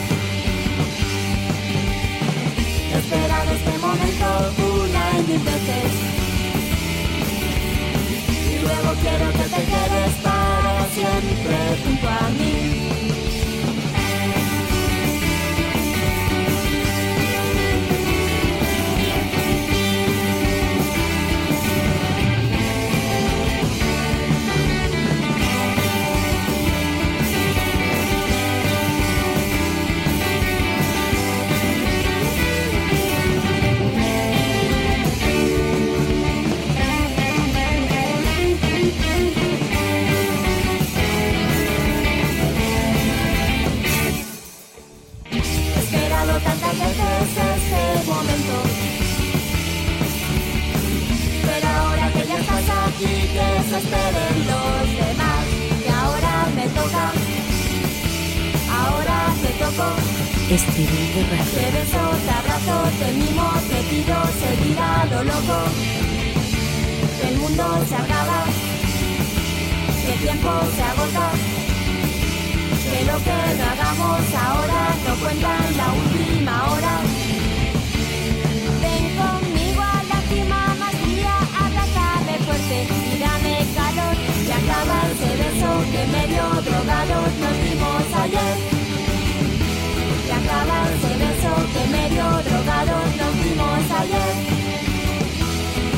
[2.92, 4.30] He esperado este momento
[4.74, 6.19] una y mil veces
[8.62, 13.29] luego quiero que te quedes para siempre junto a mí.
[48.20, 48.56] Momento.
[51.48, 55.44] Pero ahora que ya estás aquí, que se esperen los demás.
[55.84, 57.06] Que ahora me toca,
[58.80, 59.88] ahora te toco.
[60.58, 61.22] Estridente
[61.56, 65.60] Te beso, te abrazo, te mimo, te pido seguir a lo loco.
[67.18, 68.40] Que el mundo se acaba,
[70.04, 71.28] que el tiempo se agota.
[72.84, 73.38] Que lo que
[73.72, 77.19] hagamos ahora no cuenta en la última hora.
[86.00, 88.56] Que medio drogados nos dimos ayer.
[90.28, 94.34] Y acaba ese beso que medio drogados nos dimos ayer.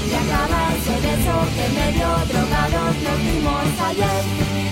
[0.10, 4.71] Y acaba ese beso que medio drogados nos dimos ayer.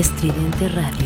[0.00, 0.99] Estridente Radio.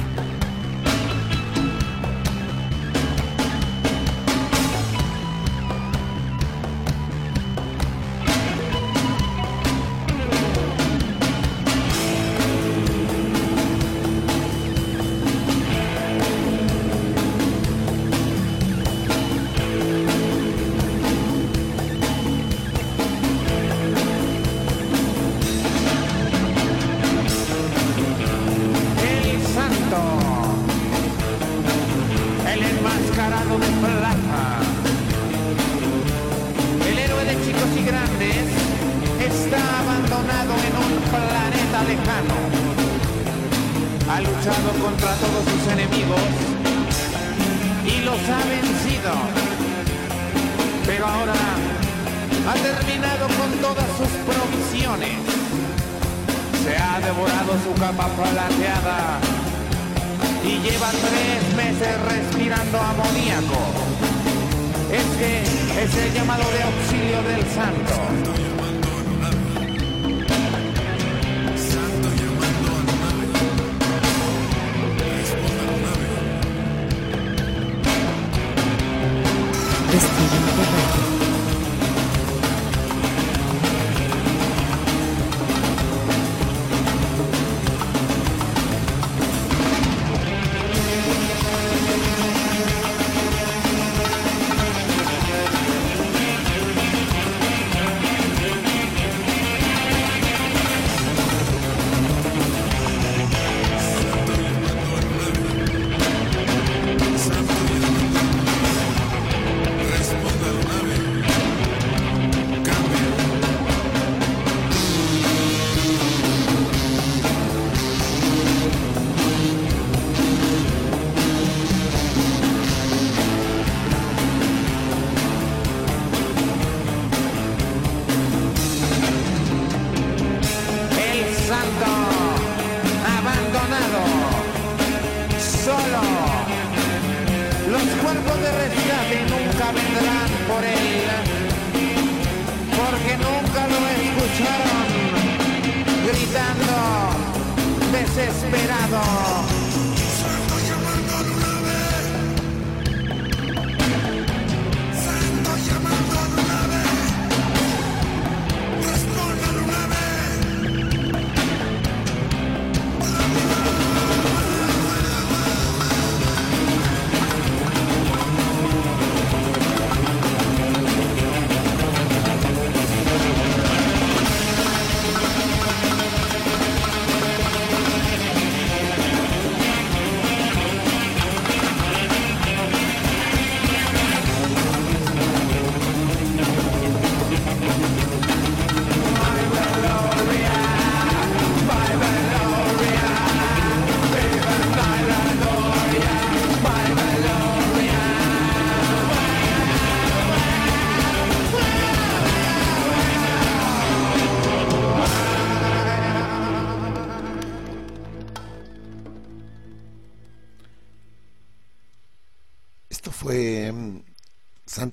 [148.95, 149.44] song.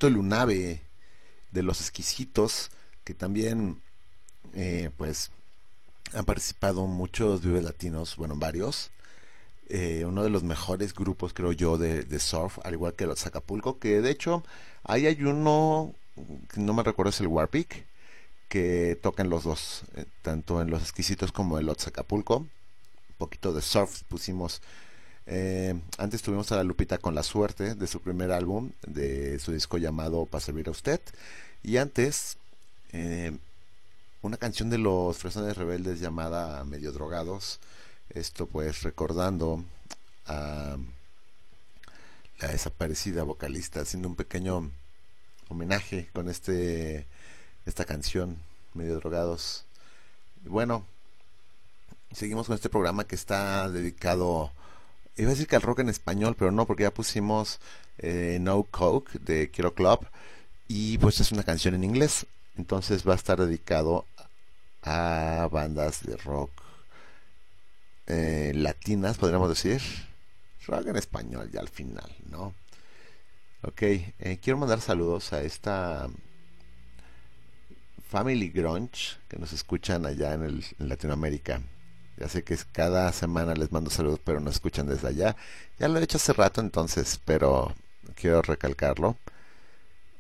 [0.02, 0.82] Santo Lunave
[1.52, 2.72] de los exquisitos,
[3.04, 3.84] que también
[4.56, 5.30] eh, pues
[6.16, 8.90] han participado muchos vives latinos, bueno, varios.
[9.70, 13.78] Eh, uno de los mejores grupos, creo yo, de, surf, al igual que los Acapulco,
[13.78, 14.44] que de hecho
[14.84, 15.94] ahí hay uno,
[16.56, 17.86] no me recuerdo, es el Warpic,
[18.50, 22.38] que tocan los dos, eh, tanto en los exquisitos como en los Acapulco.
[22.38, 22.50] Un
[23.20, 24.64] poquito de surf pusimos.
[25.28, 29.52] Eh, antes tuvimos a la Lupita con la suerte de su primer álbum, de su
[29.52, 31.00] disco llamado Para servir a usted.
[31.64, 32.38] Y antes,
[32.92, 33.38] eh,
[34.22, 37.60] una canción de los Fresones Rebeldes llamada Medio Drogados.
[38.10, 39.64] Esto pues recordando
[40.28, 40.78] a
[42.40, 44.70] la desaparecida vocalista, haciendo un pequeño
[45.50, 47.06] homenaje con este
[47.66, 48.38] esta canción,
[48.74, 49.66] Medio Drogados.
[50.44, 50.86] Bueno,
[52.12, 54.52] seguimos con este programa que está dedicado,
[55.18, 57.60] iba a decir que al rock en español, pero no, porque ya pusimos
[57.98, 60.08] eh, No Coke de Quiero Club
[60.68, 62.26] y pues es una canción en inglés.
[62.58, 64.06] Entonces va a estar dedicado
[64.84, 66.52] a bandas de rock
[68.08, 69.82] eh, latinas, podríamos decir.
[70.68, 72.54] Rock en español ya al final, ¿no?
[73.64, 76.10] Ok, eh, quiero mandar saludos a esta
[78.10, 81.62] Family Grunge que nos escuchan allá en, el, en Latinoamérica.
[82.22, 85.36] Ya sé que cada semana les mando saludos, pero no escuchan desde allá.
[85.80, 87.74] Ya lo he hecho hace rato entonces, pero
[88.14, 89.18] quiero recalcarlo.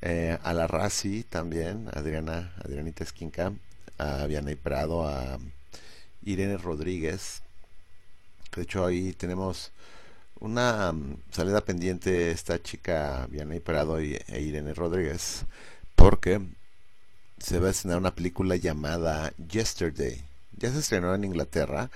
[0.01, 3.53] Eh, a la Razi también, Adriana, Adrianita Esquinca,
[3.99, 5.37] a Vianey Prado, a
[6.23, 7.43] Irene Rodríguez.
[8.55, 9.71] De hecho, ahí tenemos
[10.39, 15.45] una mm, salida pendiente esta chica Vianey Prado y, e Irene Rodríguez,
[15.95, 16.41] porque
[17.37, 20.30] se va a estrenar una película llamada Yesterday.
[20.57, 21.89] Ya se estrenó en Inglaterra,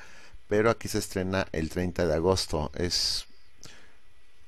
[0.47, 2.71] pero aquí se estrena el 30 de agosto.
[2.75, 3.25] Es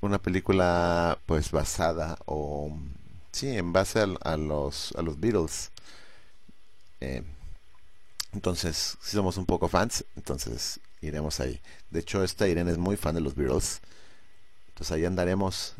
[0.02, 2.78] una película pues basada o
[3.32, 5.72] sí, en base a, los a los Beatles.
[7.02, 7.24] Eh,
[8.34, 11.60] entonces, si somos un poco fans, entonces iremos ahí.
[11.90, 13.82] De hecho, esta Irene es muy fan de los Beatles.
[14.70, 15.74] Entonces ahí andaremos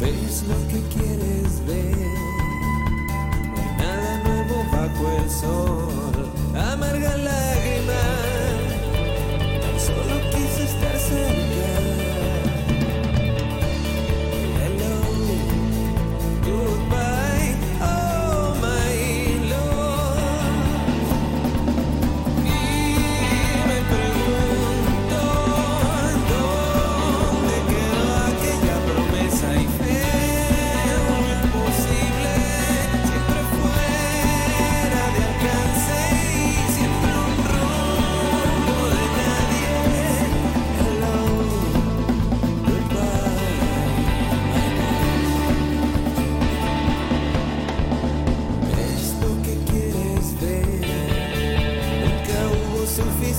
[0.00, 1.96] Ves lo que quieres ver,
[3.50, 6.32] no hay nada nuevo bajo el sol.
[6.54, 7.57] Amarga lágrima,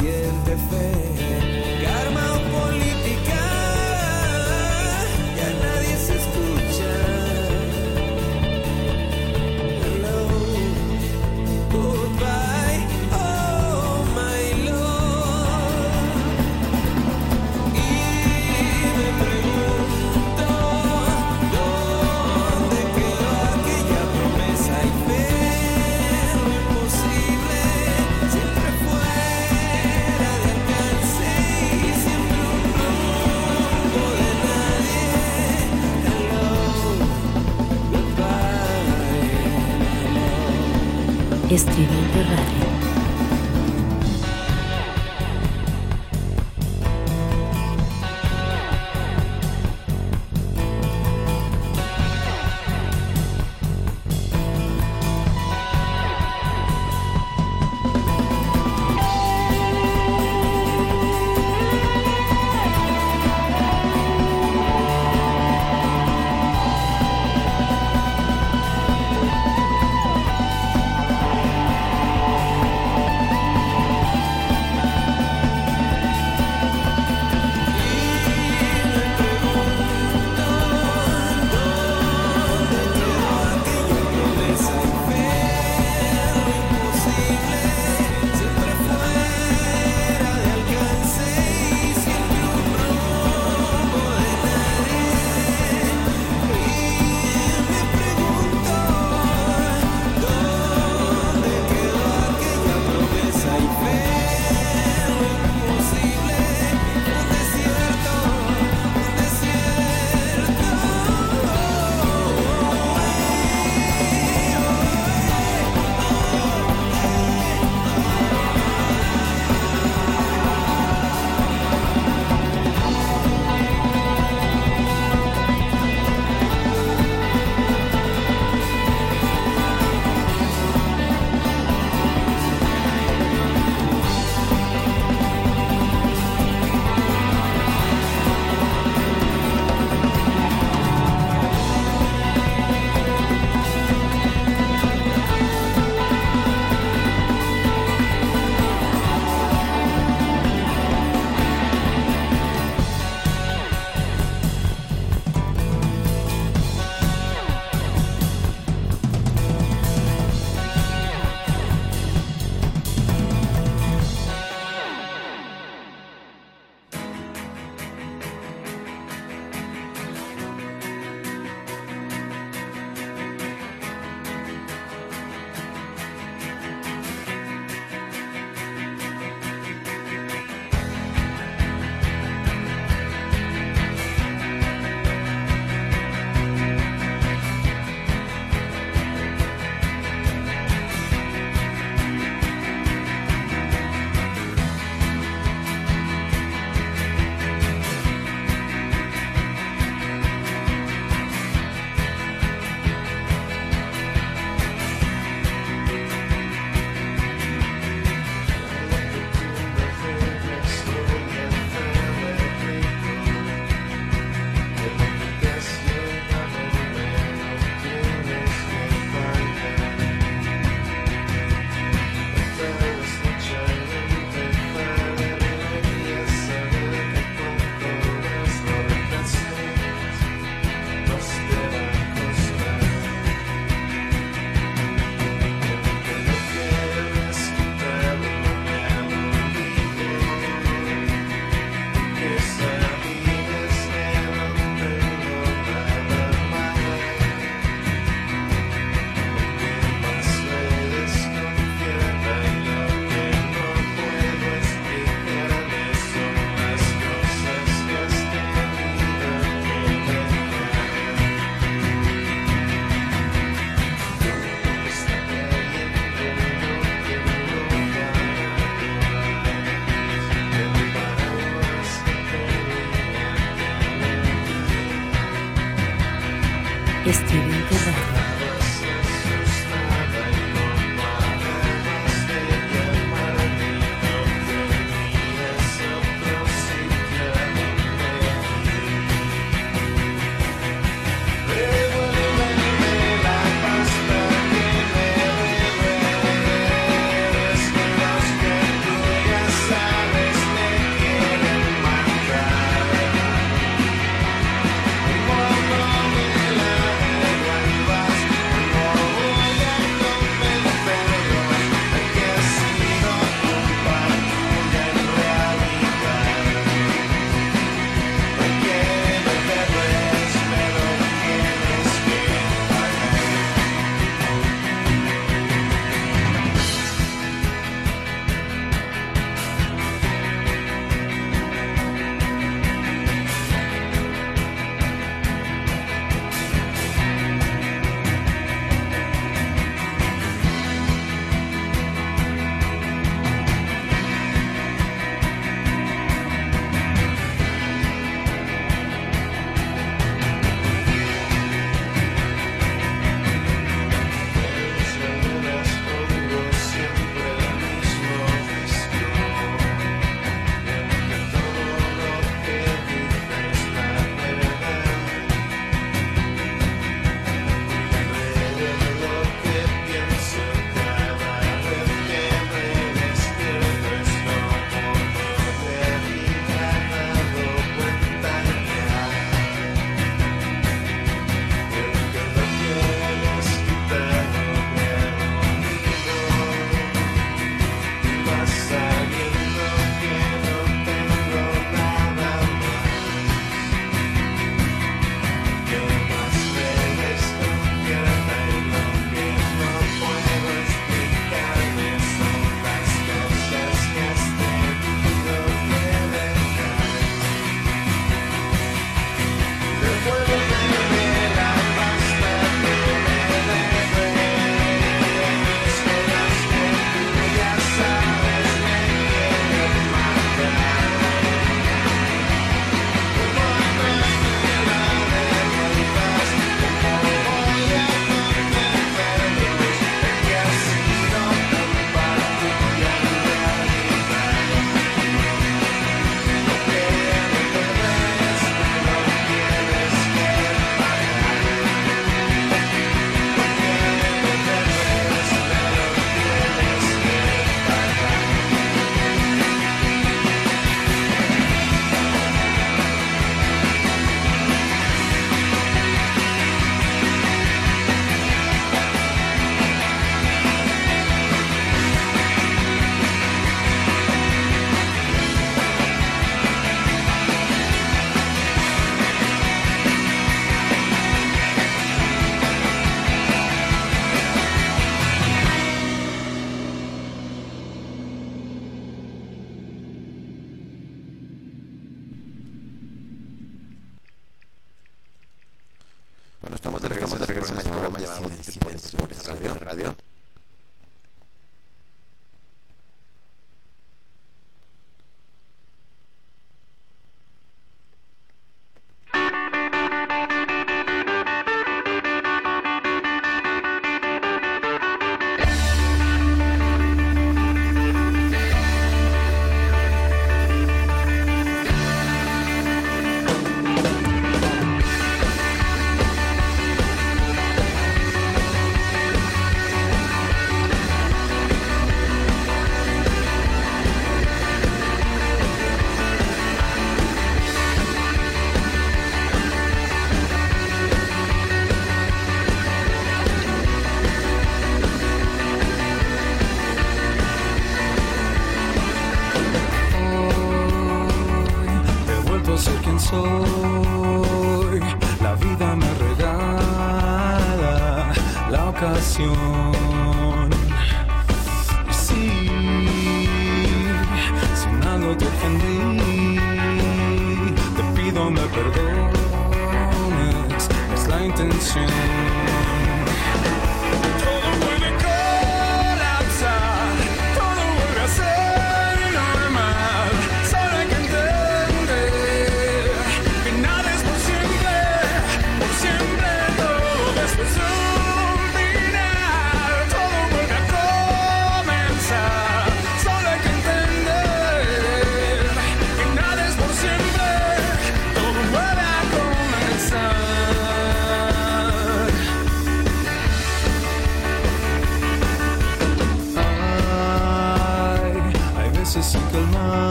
[0.00, 1.09] suficiente fe.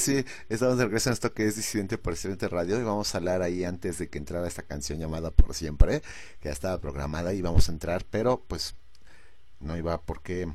[0.00, 3.18] Sí, estamos de regreso en esto que es Disidente por Excelente Radio y vamos a
[3.18, 6.00] hablar ahí antes de que entrara esta canción llamada Por Siempre,
[6.40, 8.74] que ya estaba programada y vamos a entrar, pero pues
[9.60, 10.46] no iba por qué,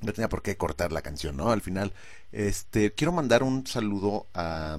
[0.00, 1.50] no tenía por qué cortar la canción, ¿no?
[1.50, 1.92] Al final,
[2.32, 4.76] este, quiero mandar un saludo a,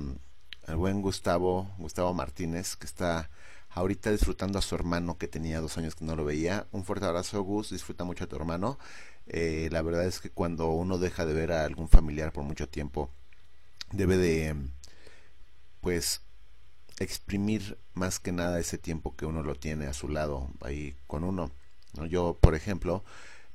[0.68, 3.30] al buen Gustavo, Gustavo Martínez, que está
[3.70, 6.68] ahorita disfrutando a su hermano que tenía dos años que no lo veía.
[6.74, 8.78] Un fuerte abrazo, Gus, disfruta mucho a tu hermano.
[9.28, 12.68] Eh, la verdad es que cuando uno deja de ver a algún familiar por mucho
[12.68, 13.10] tiempo,
[13.92, 14.56] debe de
[15.82, 16.22] pues
[17.00, 21.24] exprimir más que nada ese tiempo que uno lo tiene a su lado ahí con
[21.24, 21.52] uno
[21.94, 22.06] ¿no?
[22.06, 23.04] yo por ejemplo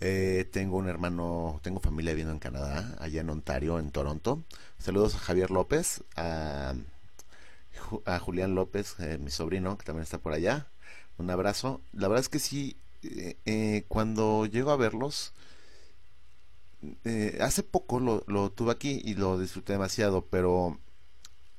[0.01, 4.43] eh, tengo un hermano tengo familia viviendo en Canadá allá en Ontario en Toronto.
[4.79, 6.75] Saludos a Javier López a,
[8.07, 10.69] a Julián López eh, mi sobrino que también está por allá.
[11.19, 11.83] Un abrazo.
[11.93, 15.35] La verdad es que sí eh, cuando llego a verlos
[17.05, 20.79] eh, hace poco lo, tuve aquí y lo disfruté demasiado, pero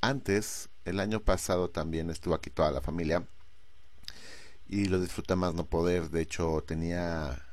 [0.01, 3.27] antes, el año pasado también estuvo aquí toda la familia
[4.67, 6.09] y lo disfruté más no poder.
[6.09, 7.45] De hecho, tenía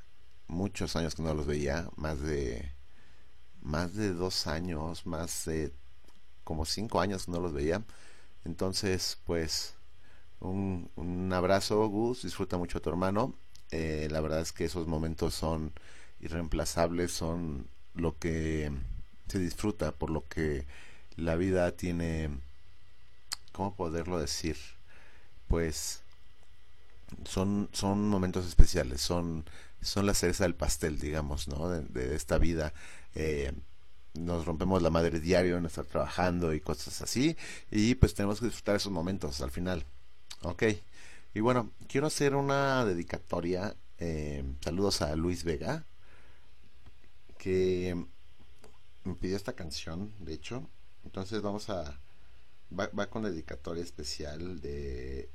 [0.46, 2.72] muchos años que no los veía, más de
[3.62, 5.72] más de dos años, más de
[6.44, 7.84] como cinco años que no los veía.
[8.44, 9.74] Entonces, pues,
[10.40, 13.34] un, un abrazo, Gus, disfruta mucho a tu hermano.
[13.70, 15.72] Eh, la verdad es que esos momentos son
[16.20, 18.70] irreemplazables, son lo que
[19.28, 20.66] se disfruta, por lo que
[21.16, 22.30] la vida tiene,
[23.52, 24.56] ¿cómo poderlo decir?
[25.48, 26.02] Pues
[27.24, 29.44] son, son momentos especiales, son,
[29.80, 31.68] son la cereza del pastel, digamos, ¿no?
[31.68, 32.72] De, esta vida.
[33.14, 33.52] Eh,
[34.14, 37.36] nos rompemos la madre diario en estar trabajando y cosas así,
[37.70, 39.84] y pues tenemos que disfrutar esos momentos al final.
[40.42, 40.64] Ok,
[41.34, 43.76] y bueno, quiero hacer una dedicatoria.
[43.98, 45.84] eh, saludos a Luis Vega,
[47.38, 48.06] que
[49.04, 50.68] me pidió esta canción, de hecho.
[51.04, 52.00] Entonces vamos a...
[52.78, 55.30] Va, va con dedicatoria especial de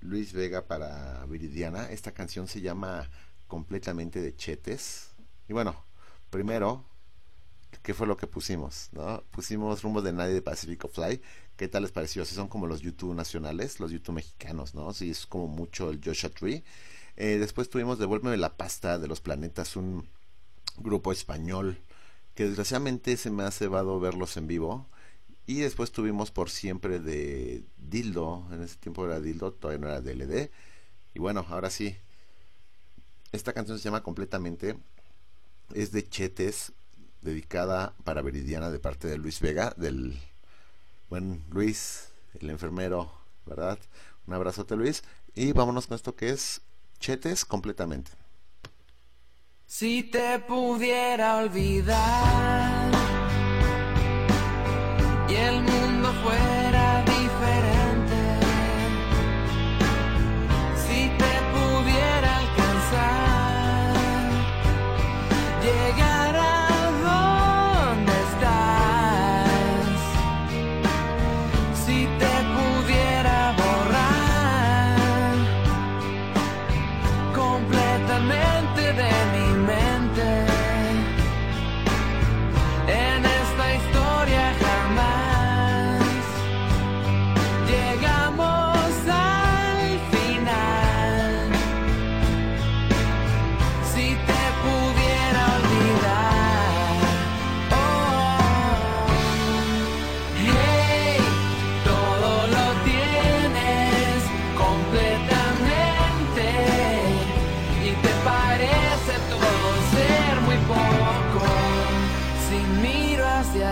[0.00, 1.90] Luis Vega para Viridiana.
[1.90, 3.10] Esta canción se llama
[3.46, 5.10] Completamente de Chetes.
[5.48, 5.84] Y bueno,
[6.30, 6.84] primero,
[7.82, 8.88] ¿qué fue lo que pusimos?
[8.92, 9.22] ¿no?
[9.30, 11.20] Pusimos Rumbo de Nadie de Pacifico Fly.
[11.56, 12.24] ¿Qué tal les pareció?
[12.24, 14.92] Si son como los YouTube nacionales, los YouTube mexicanos, ¿no?
[14.94, 16.64] Si es como mucho el Joshua Tree.
[17.16, 20.08] Eh, después tuvimos Devuélveme la pasta de los planetas, un
[20.78, 21.78] grupo español
[22.34, 24.86] que desgraciadamente se me ha cebado verlos en vivo.
[25.46, 30.00] Y después tuvimos por siempre de Dildo, en ese tiempo era Dildo, todavía no era
[30.00, 30.50] DLD.
[31.14, 31.96] Y bueno, ahora sí,
[33.32, 34.78] esta canción se llama completamente,
[35.74, 36.72] es de Chetes,
[37.22, 40.18] dedicada para Veridiana de parte de Luis Vega, del
[41.08, 42.08] buen Luis,
[42.40, 43.12] el enfermero,
[43.46, 43.78] ¿verdad?
[44.26, 45.02] Un abrazote Luis.
[45.34, 46.60] Y vámonos con esto que es
[46.98, 48.21] Chetes completamente.
[49.74, 52.91] Si te pudiera olvidar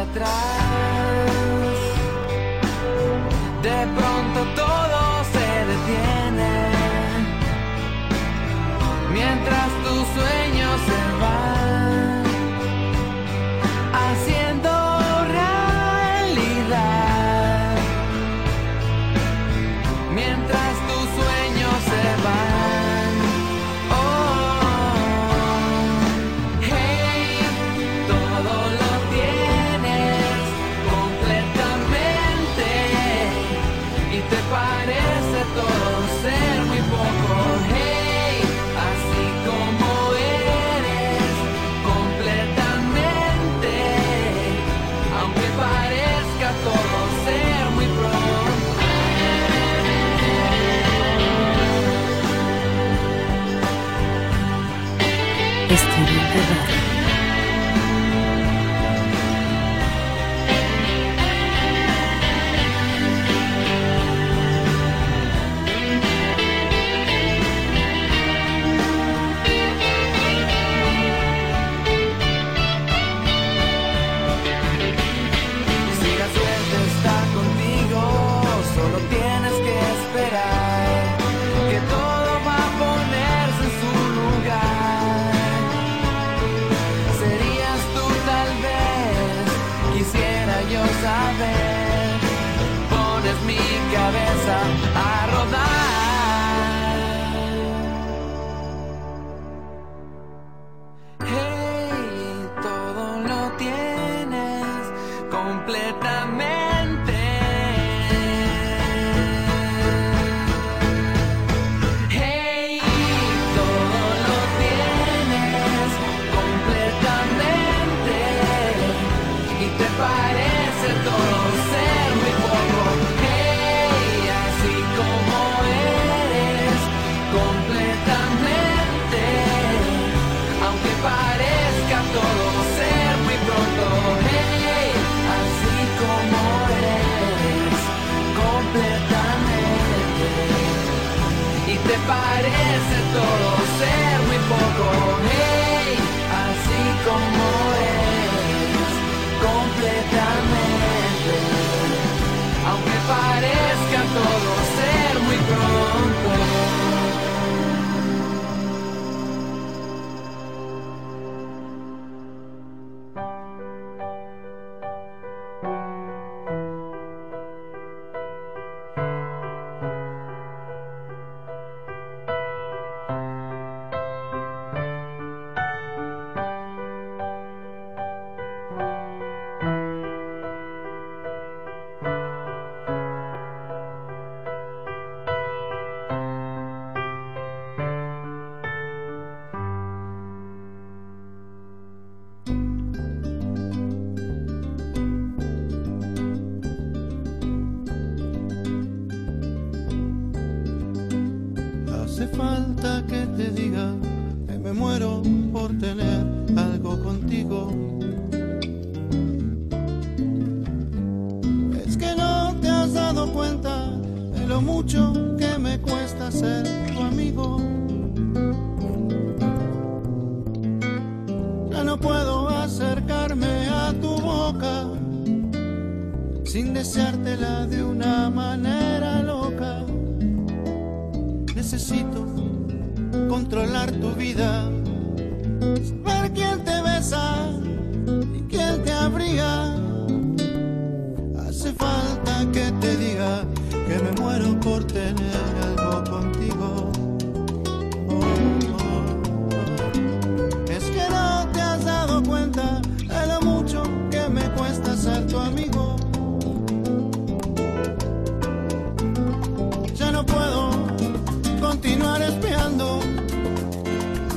[0.01, 0.70] atrás.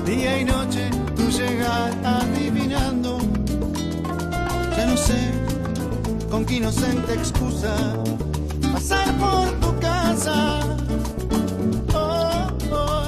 [0.06, 3.18] Día y noche tú llegar adivinando.
[4.78, 5.32] Ya no sé
[6.30, 7.76] con qué inocente excusa
[8.74, 10.60] pasar por tu casa.
[11.94, 13.04] Oh, oh,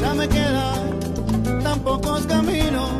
[0.00, 2.90] ya me quedan tan pocos caminos.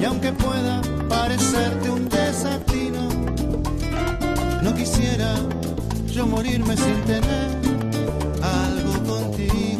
[0.00, 3.08] Y aunque pueda parecerte un desatino
[4.62, 5.34] no quisiera
[6.12, 7.48] yo morirme sin tener
[8.42, 9.79] algo contigo.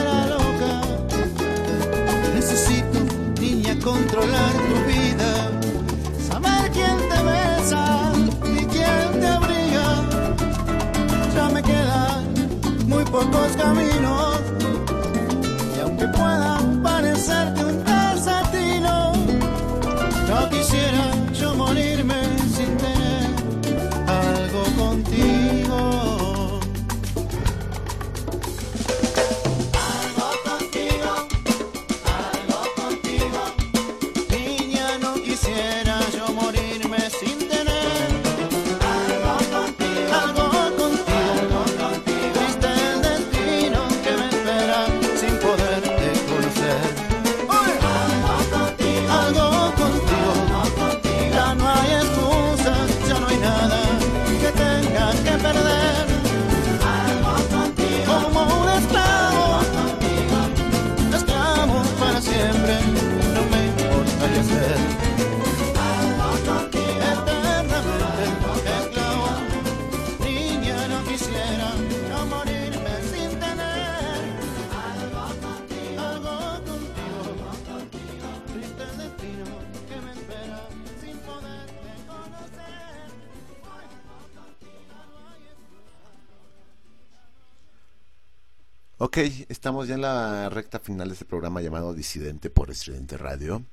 [3.83, 5.49] controlar tu vida,
[6.29, 8.11] saber quién te besa
[8.43, 9.87] y quién te abriga.
[11.35, 12.33] Ya me quedan
[12.87, 14.41] muy pocos caminos
[15.75, 17.60] y aunque pueda parecerte
[89.61, 93.63] estamos ya en la recta final de este programa llamado Disidente por Estridente Radio.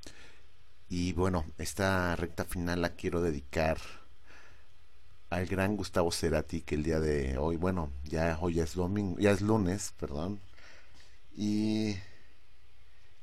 [0.90, 3.78] Y bueno, esta recta final la quiero dedicar
[5.30, 9.30] al gran Gustavo Cerati que el día de hoy, bueno, ya hoy es domingo, ya
[9.30, 10.42] es lunes, perdón.
[11.34, 11.96] Y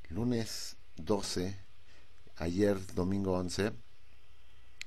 [0.10, 1.56] lunes 12,
[2.38, 3.74] ayer domingo 11,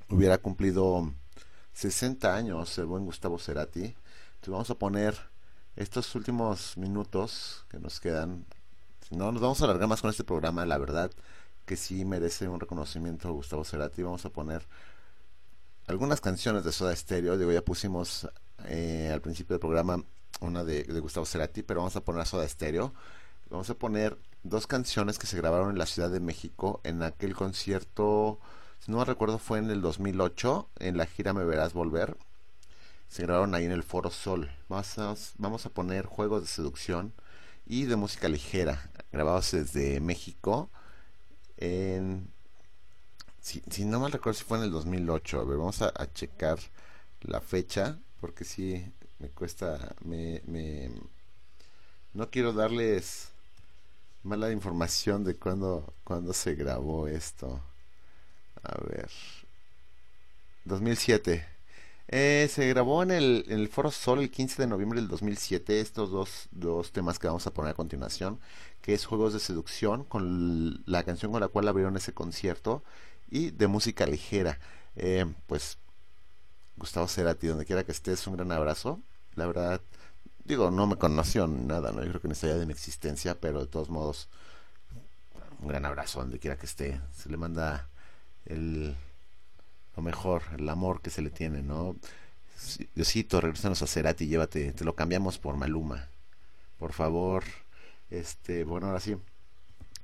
[0.09, 1.13] hubiera cumplido
[1.75, 3.85] 60 años el buen Gustavo Cerati.
[3.85, 5.28] Entonces vamos a poner
[5.79, 8.45] estos últimos minutos que nos quedan
[9.11, 11.11] no nos vamos a alargar más con este programa, la verdad
[11.65, 14.03] que sí merece un reconocimiento Gustavo Cerati.
[14.03, 14.67] Vamos a poner
[15.87, 17.39] algunas canciones de Soda Stereo.
[17.39, 18.29] Digo, ya pusimos
[18.67, 20.05] eh, al principio del programa
[20.41, 22.93] una de, Gustavo Cerati, pero vamos a poner a Soda Stereo.
[23.49, 27.35] Vamos a poner dos canciones que se grabaron en la Ciudad de México en aquel
[27.35, 28.41] concierto,
[28.81, 32.17] si no recuerdo, fue en el 2008, en la gira Me Verás Volver.
[33.09, 34.51] Se grabaron ahí en el Foro Sol.
[34.69, 37.13] Vamos a, vamos a poner juegos de seducción
[37.67, 40.71] y de música ligera, grabados desde México.
[41.57, 42.31] En,
[43.41, 45.41] si, si no mal recuerdo si fue en el 2008.
[45.41, 46.59] A ver, vamos a, checar
[47.23, 48.85] la fecha, porque sí
[49.19, 50.91] me cuesta, me, me,
[52.15, 53.31] no quiero darles
[54.23, 57.61] mala información de cuándo, cuándo se grabó esto.
[58.63, 59.11] A ver.
[60.65, 61.58] 2007.
[62.11, 66.49] Eh, se grabó en el, Foro Sol el 15 de noviembre del 2007 estos dos,
[66.51, 68.41] dos temas que vamos a poner a continuación,
[68.81, 72.83] que es Juegos de Seducción, con la canción con la cual abrieron ese concierto,
[73.31, 74.59] y de música ligera.
[74.97, 75.79] Eh, pues
[76.79, 79.01] Gustavo Cerati, donde quiera que estés, un gran abrazo.
[79.35, 79.83] La verdad,
[80.45, 82.03] digo, no me conoció nada, ¿no?
[82.03, 84.29] Yo creo que no ya de mi existencia, pero de todos modos,
[85.61, 87.01] un gran abrazo donde quiera que esté.
[87.15, 87.89] Se le manda
[88.47, 88.97] el
[90.03, 91.97] mejor, el amor que se le tiene, ¿no?
[92.95, 96.09] Diosito, regresanos a Cerati, llévate, te lo cambiamos por Maluma.
[96.79, 97.45] Por favor.
[98.11, 99.17] Este, bueno, ahora sí.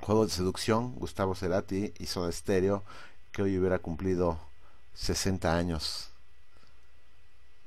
[0.01, 2.85] Juego de seducción, Gustavo Cerati y Soda Stereo,
[3.33, 4.39] que hoy hubiera cumplido
[4.95, 6.11] 60 años.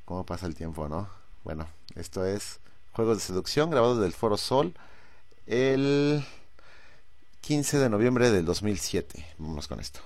[0.05, 1.09] ¿Cómo pasa el tiempo, no?
[1.43, 2.59] Bueno, esto es
[2.93, 4.73] Juegos de Seducción, grabado del Foro Sol,
[5.47, 6.23] el
[7.41, 9.25] 15 de noviembre del 2007.
[9.37, 10.01] Vamos con esto.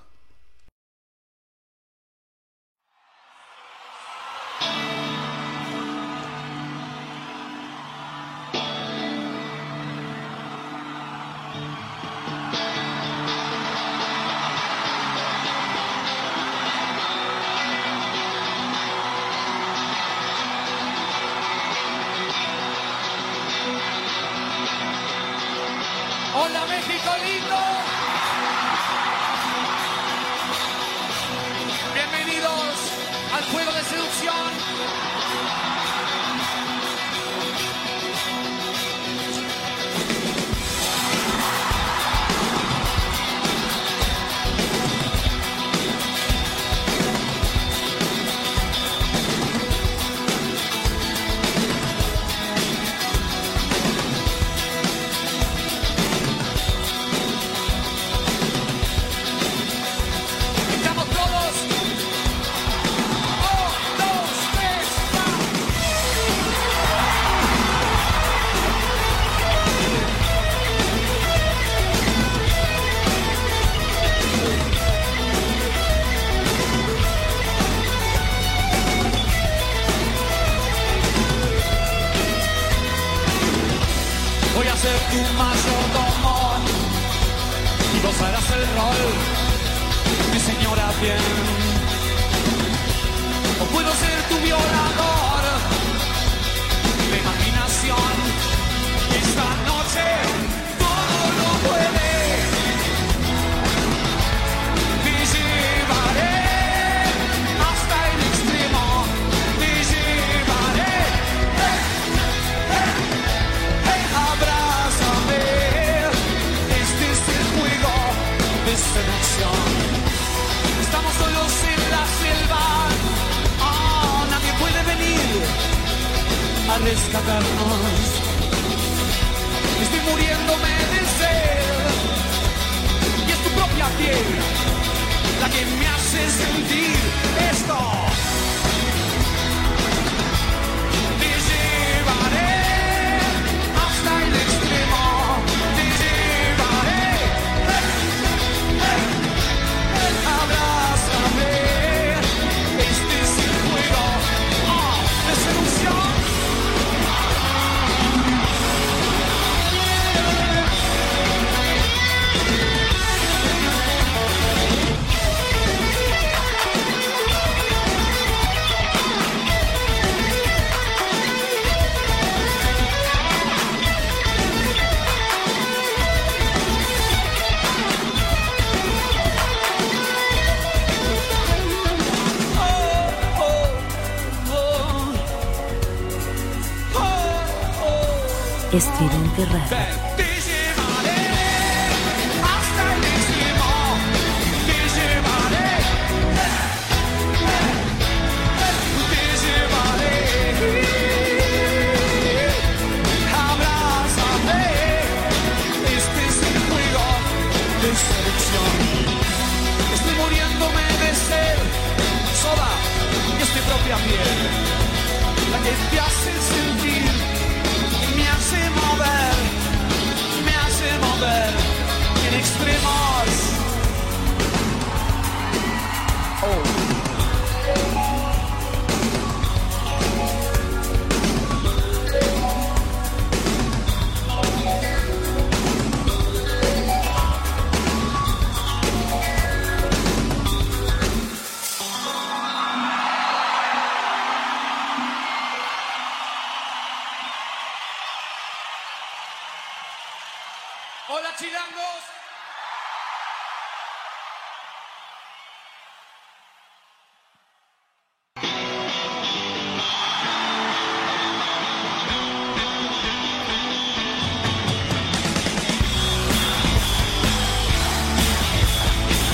[251.10, 252.12] Hola chilangos.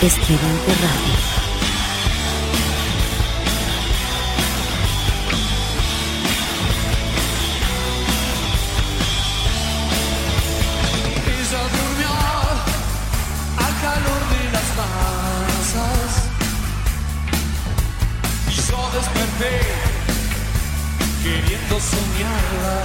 [0.02, 1.37] Esquivante Radio.
[21.80, 22.82] mundo.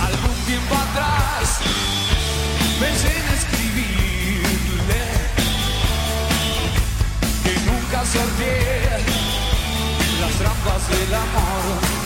[0.00, 1.58] Algún tiempo atrás
[2.78, 5.02] pensé en escribirle
[7.42, 9.04] que nunca sorteé
[10.20, 11.97] las trampas del amor.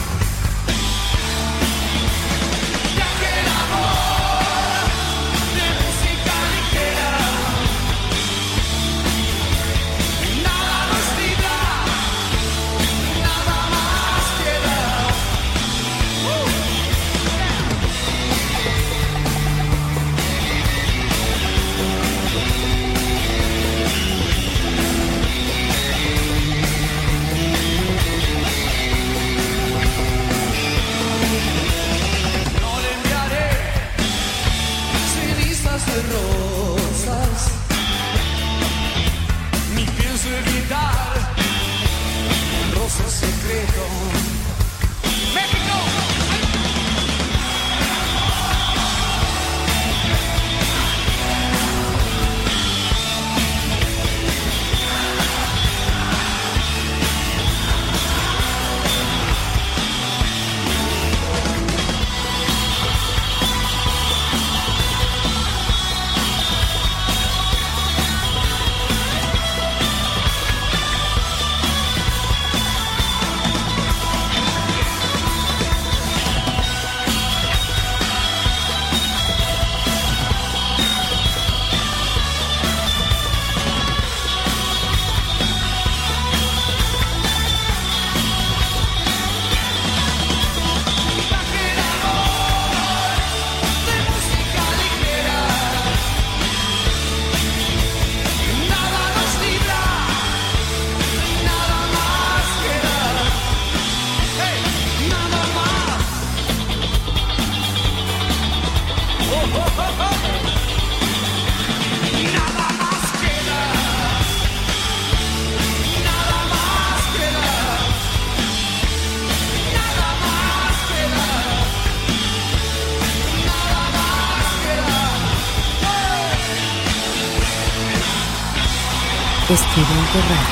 [130.15, 130.52] Radio.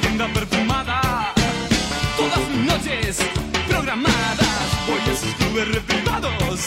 [0.00, 1.32] Tienda perfumada.
[2.16, 3.18] Todas mis noches
[3.68, 6.60] programadas voy a sus clubes reprivados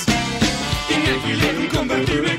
[0.89, 2.36] y me alquilé un convertible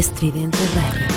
[0.00, 1.09] Estridente Radio.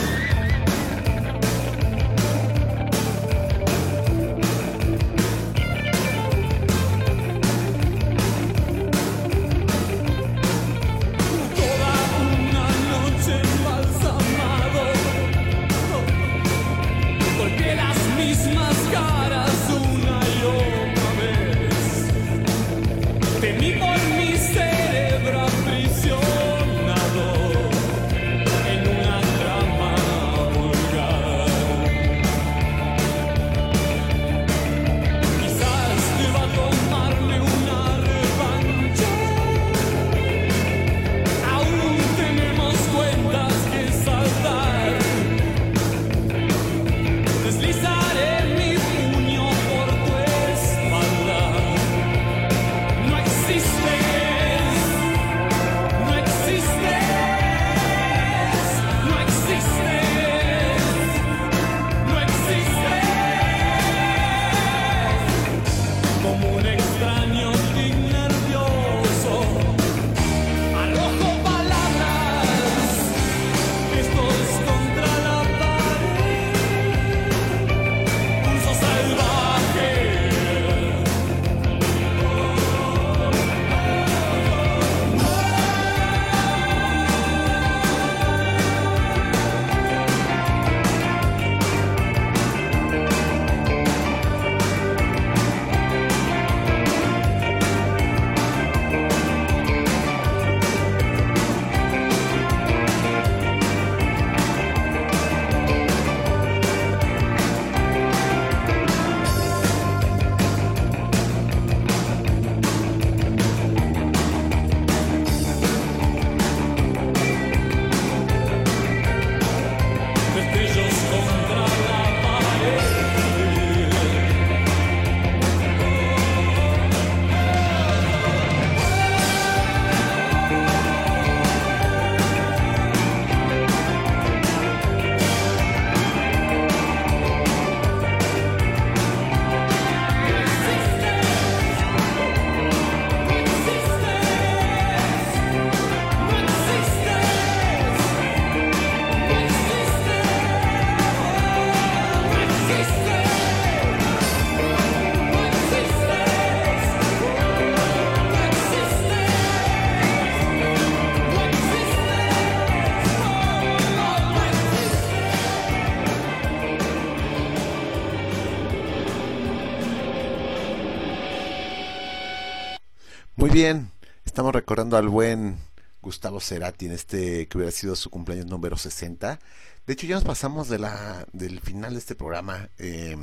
[174.51, 175.57] Recordando al buen
[176.01, 179.39] Gustavo Cerati en este que hubiera sido su cumpleaños número 60.
[179.85, 182.69] De hecho, ya nos pasamos de la, del final de este programa.
[182.79, 183.17] eh,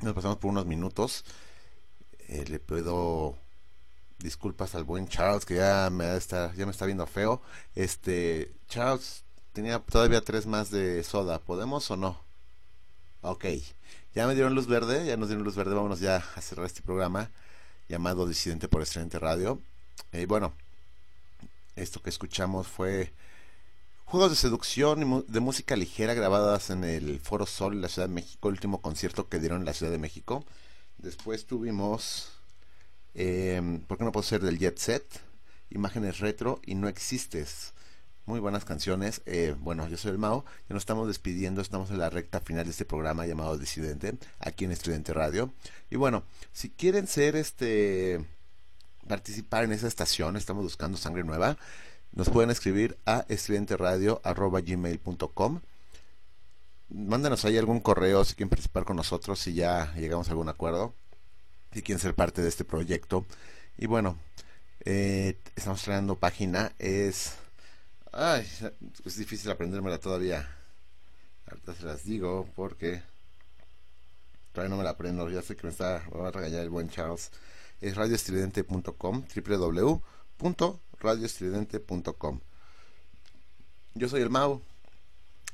[0.00, 1.24] nos pasamos por unos minutos.
[2.28, 3.36] Eh, le pido
[4.18, 7.40] disculpas al buen Charles que ya me estar- ya me está viendo feo.
[7.74, 11.38] Este, Charles, tenía todavía tres más de soda.
[11.38, 12.20] ¿Podemos o no?
[13.22, 13.46] Ok,
[14.14, 15.74] ya me dieron luz verde, ya nos dieron luz verde.
[15.74, 17.30] Vámonos ya a cerrar este programa
[17.88, 19.60] llamado Disidente por Excelente Radio.
[20.14, 20.54] Y bueno,
[21.74, 23.12] esto que escuchamos fue
[24.04, 28.14] juegos de seducción de música ligera grabadas en el Foro Sol en la Ciudad de
[28.14, 30.44] México, el último concierto que dieron en la Ciudad de México.
[30.98, 32.28] Después tuvimos,
[33.14, 35.20] eh, ¿por qué no puedo ser del Jet Set?
[35.70, 37.72] Imágenes retro y No Existes,
[38.26, 39.20] Muy buenas canciones.
[39.26, 40.44] Eh, bueno, yo soy el Mao.
[40.68, 41.60] Ya nos estamos despidiendo.
[41.60, 45.52] Estamos en la recta final de este programa llamado Disidente, aquí en Estudiante Radio.
[45.90, 46.22] Y bueno,
[46.52, 48.24] si quieren ser este
[49.08, 51.56] participar en esa estación, estamos buscando sangre nueva.
[52.12, 55.60] Nos pueden escribir a estudianteradio.gmail.com
[56.90, 60.94] Mándanos ahí algún correo si quieren participar con nosotros, si ya llegamos a algún acuerdo,
[61.72, 63.26] si quieren ser parte de este proyecto.
[63.76, 64.18] Y bueno,
[64.84, 67.34] eh, estamos creando página, es...
[68.12, 68.46] Ay,
[69.04, 70.48] es difícil aprendérmela todavía.
[71.46, 73.02] Ahorita se las digo porque
[74.52, 75.28] todavía no me la aprendo.
[75.30, 77.32] Ya sé que me está me va a regañar el buen Charles.
[77.84, 79.24] Es radioestridente.com,
[80.40, 82.40] www.radioestridente.com.
[83.92, 84.62] Yo soy el Mau.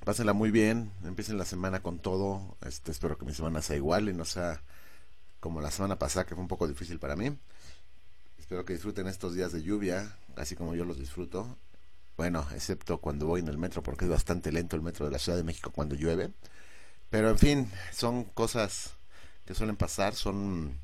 [0.05, 2.57] Pásenla muy bien, empiecen la semana con todo.
[2.65, 4.63] Este, espero que mi semana sea igual y no sea
[5.41, 7.37] como la semana pasada que fue un poco difícil para mí.
[8.39, 11.59] Espero que disfruten estos días de lluvia, así como yo los disfruto.
[12.17, 15.19] Bueno, excepto cuando voy en el metro, porque es bastante lento el metro de la
[15.19, 16.31] Ciudad de México cuando llueve.
[17.11, 18.93] Pero en fin, son cosas
[19.45, 20.79] que suelen pasar, son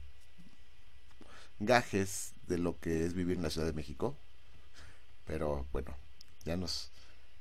[1.58, 4.16] gajes de lo que es vivir en la Ciudad de México.
[5.26, 5.96] Pero bueno,
[6.44, 6.90] ya nos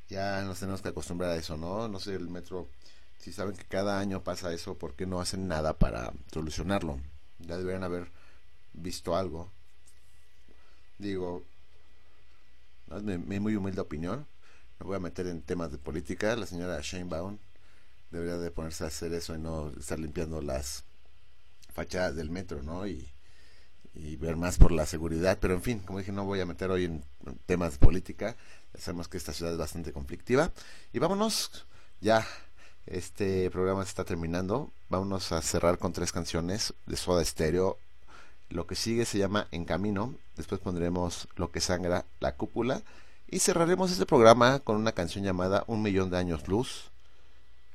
[0.10, 1.88] ya nos tenemos que acostumbrar a eso, ¿no?
[1.88, 2.70] No sé, el metro,
[3.18, 7.00] si saben que cada año pasa eso, ¿por qué no hacen nada para solucionarlo?
[7.40, 8.12] Ya deberían haber
[8.74, 9.52] visto algo.
[11.00, 11.44] Digo,
[12.96, 14.28] es mi, mi muy humilde opinión.
[14.80, 16.36] Me voy a meter en temas de política.
[16.36, 17.38] La señora Sheinbaum
[18.12, 20.84] debería de ponerse a hacer eso y no estar limpiando las
[21.74, 22.88] fachadas del metro, ¿no?
[22.88, 23.10] Y,
[23.96, 25.38] y ver más por la seguridad.
[25.40, 27.04] Pero en fin, como dije, no voy a meter hoy en
[27.46, 28.36] temas de política.
[28.74, 30.52] Ya sabemos que esta ciudad es bastante conflictiva.
[30.94, 31.66] Y vámonos,
[32.02, 32.28] ya
[32.86, 34.72] este programa se está terminando.
[34.90, 37.78] Vámonos a cerrar con tres canciones de Soda Stereo.
[38.50, 40.14] Lo que sigue se llama En Camino.
[40.36, 42.84] Después pondremos Lo que sangra, La Cúpula.
[43.28, 46.92] Y cerraremos este programa con una canción llamada Un Millón de Años Luz.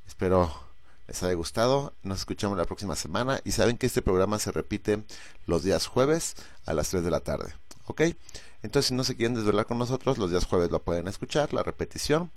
[0.07, 0.70] Espero
[1.07, 1.93] les haya gustado.
[2.03, 3.41] Nos escuchamos la próxima semana.
[3.43, 5.03] Y saben que este programa se repite
[5.45, 7.53] los días jueves a las 3 de la tarde.
[7.85, 8.01] ¿Ok?
[8.63, 11.63] Entonces, si no se quieren desvelar con nosotros, los días jueves lo pueden escuchar, la
[11.63, 12.31] repetición.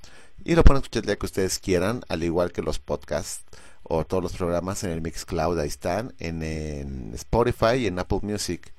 [0.44, 3.44] Y lo pueden escuchar el día que ustedes quieran, al igual que los podcasts
[3.82, 5.58] o todos los programas en el Mixcloud.
[5.58, 8.72] Ahí están, en, en Spotify y en Apple Music.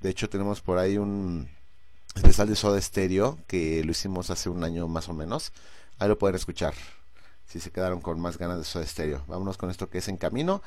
[0.00, 1.48] De hecho, tenemos por ahí un
[2.16, 5.52] especial de Soda Stereo que lo hicimos hace un año más o menos.
[5.98, 6.74] Ahí lo pueden escuchar
[7.50, 9.24] si se quedaron con más ganas de Soda Stereo.
[9.26, 10.62] Vámonos con esto que es en camino.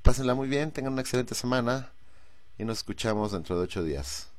[0.00, 1.92] Pásenla muy bien, tengan una excelente semana
[2.56, 4.30] y nos escuchamos dentro de ocho días.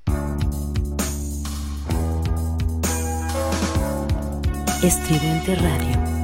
[4.82, 6.15] Estridente Radio.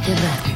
[0.00, 0.49] Estridente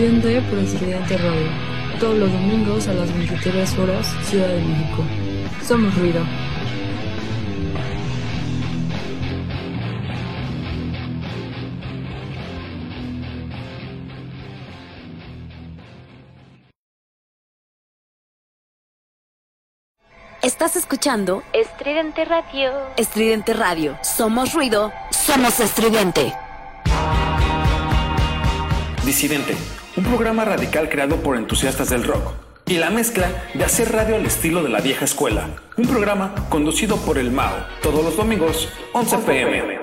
[0.00, 1.46] Disidente por Estridente Radio.
[2.00, 5.04] Todos los domingos a las 23 horas, Ciudad de México.
[5.62, 6.24] Somos ruido.
[20.40, 22.72] Estás escuchando Estridente Radio.
[22.96, 23.98] Estridente Radio.
[24.00, 26.32] Somos ruido, somos estridente.
[29.04, 29.56] Disidente,
[30.00, 32.32] un programa radical creado por entusiastas del rock.
[32.66, 35.50] Y la mezcla de hacer radio al estilo de la vieja escuela.
[35.76, 39.79] Un programa conducido por el Mao, todos los domingos, 11 pm.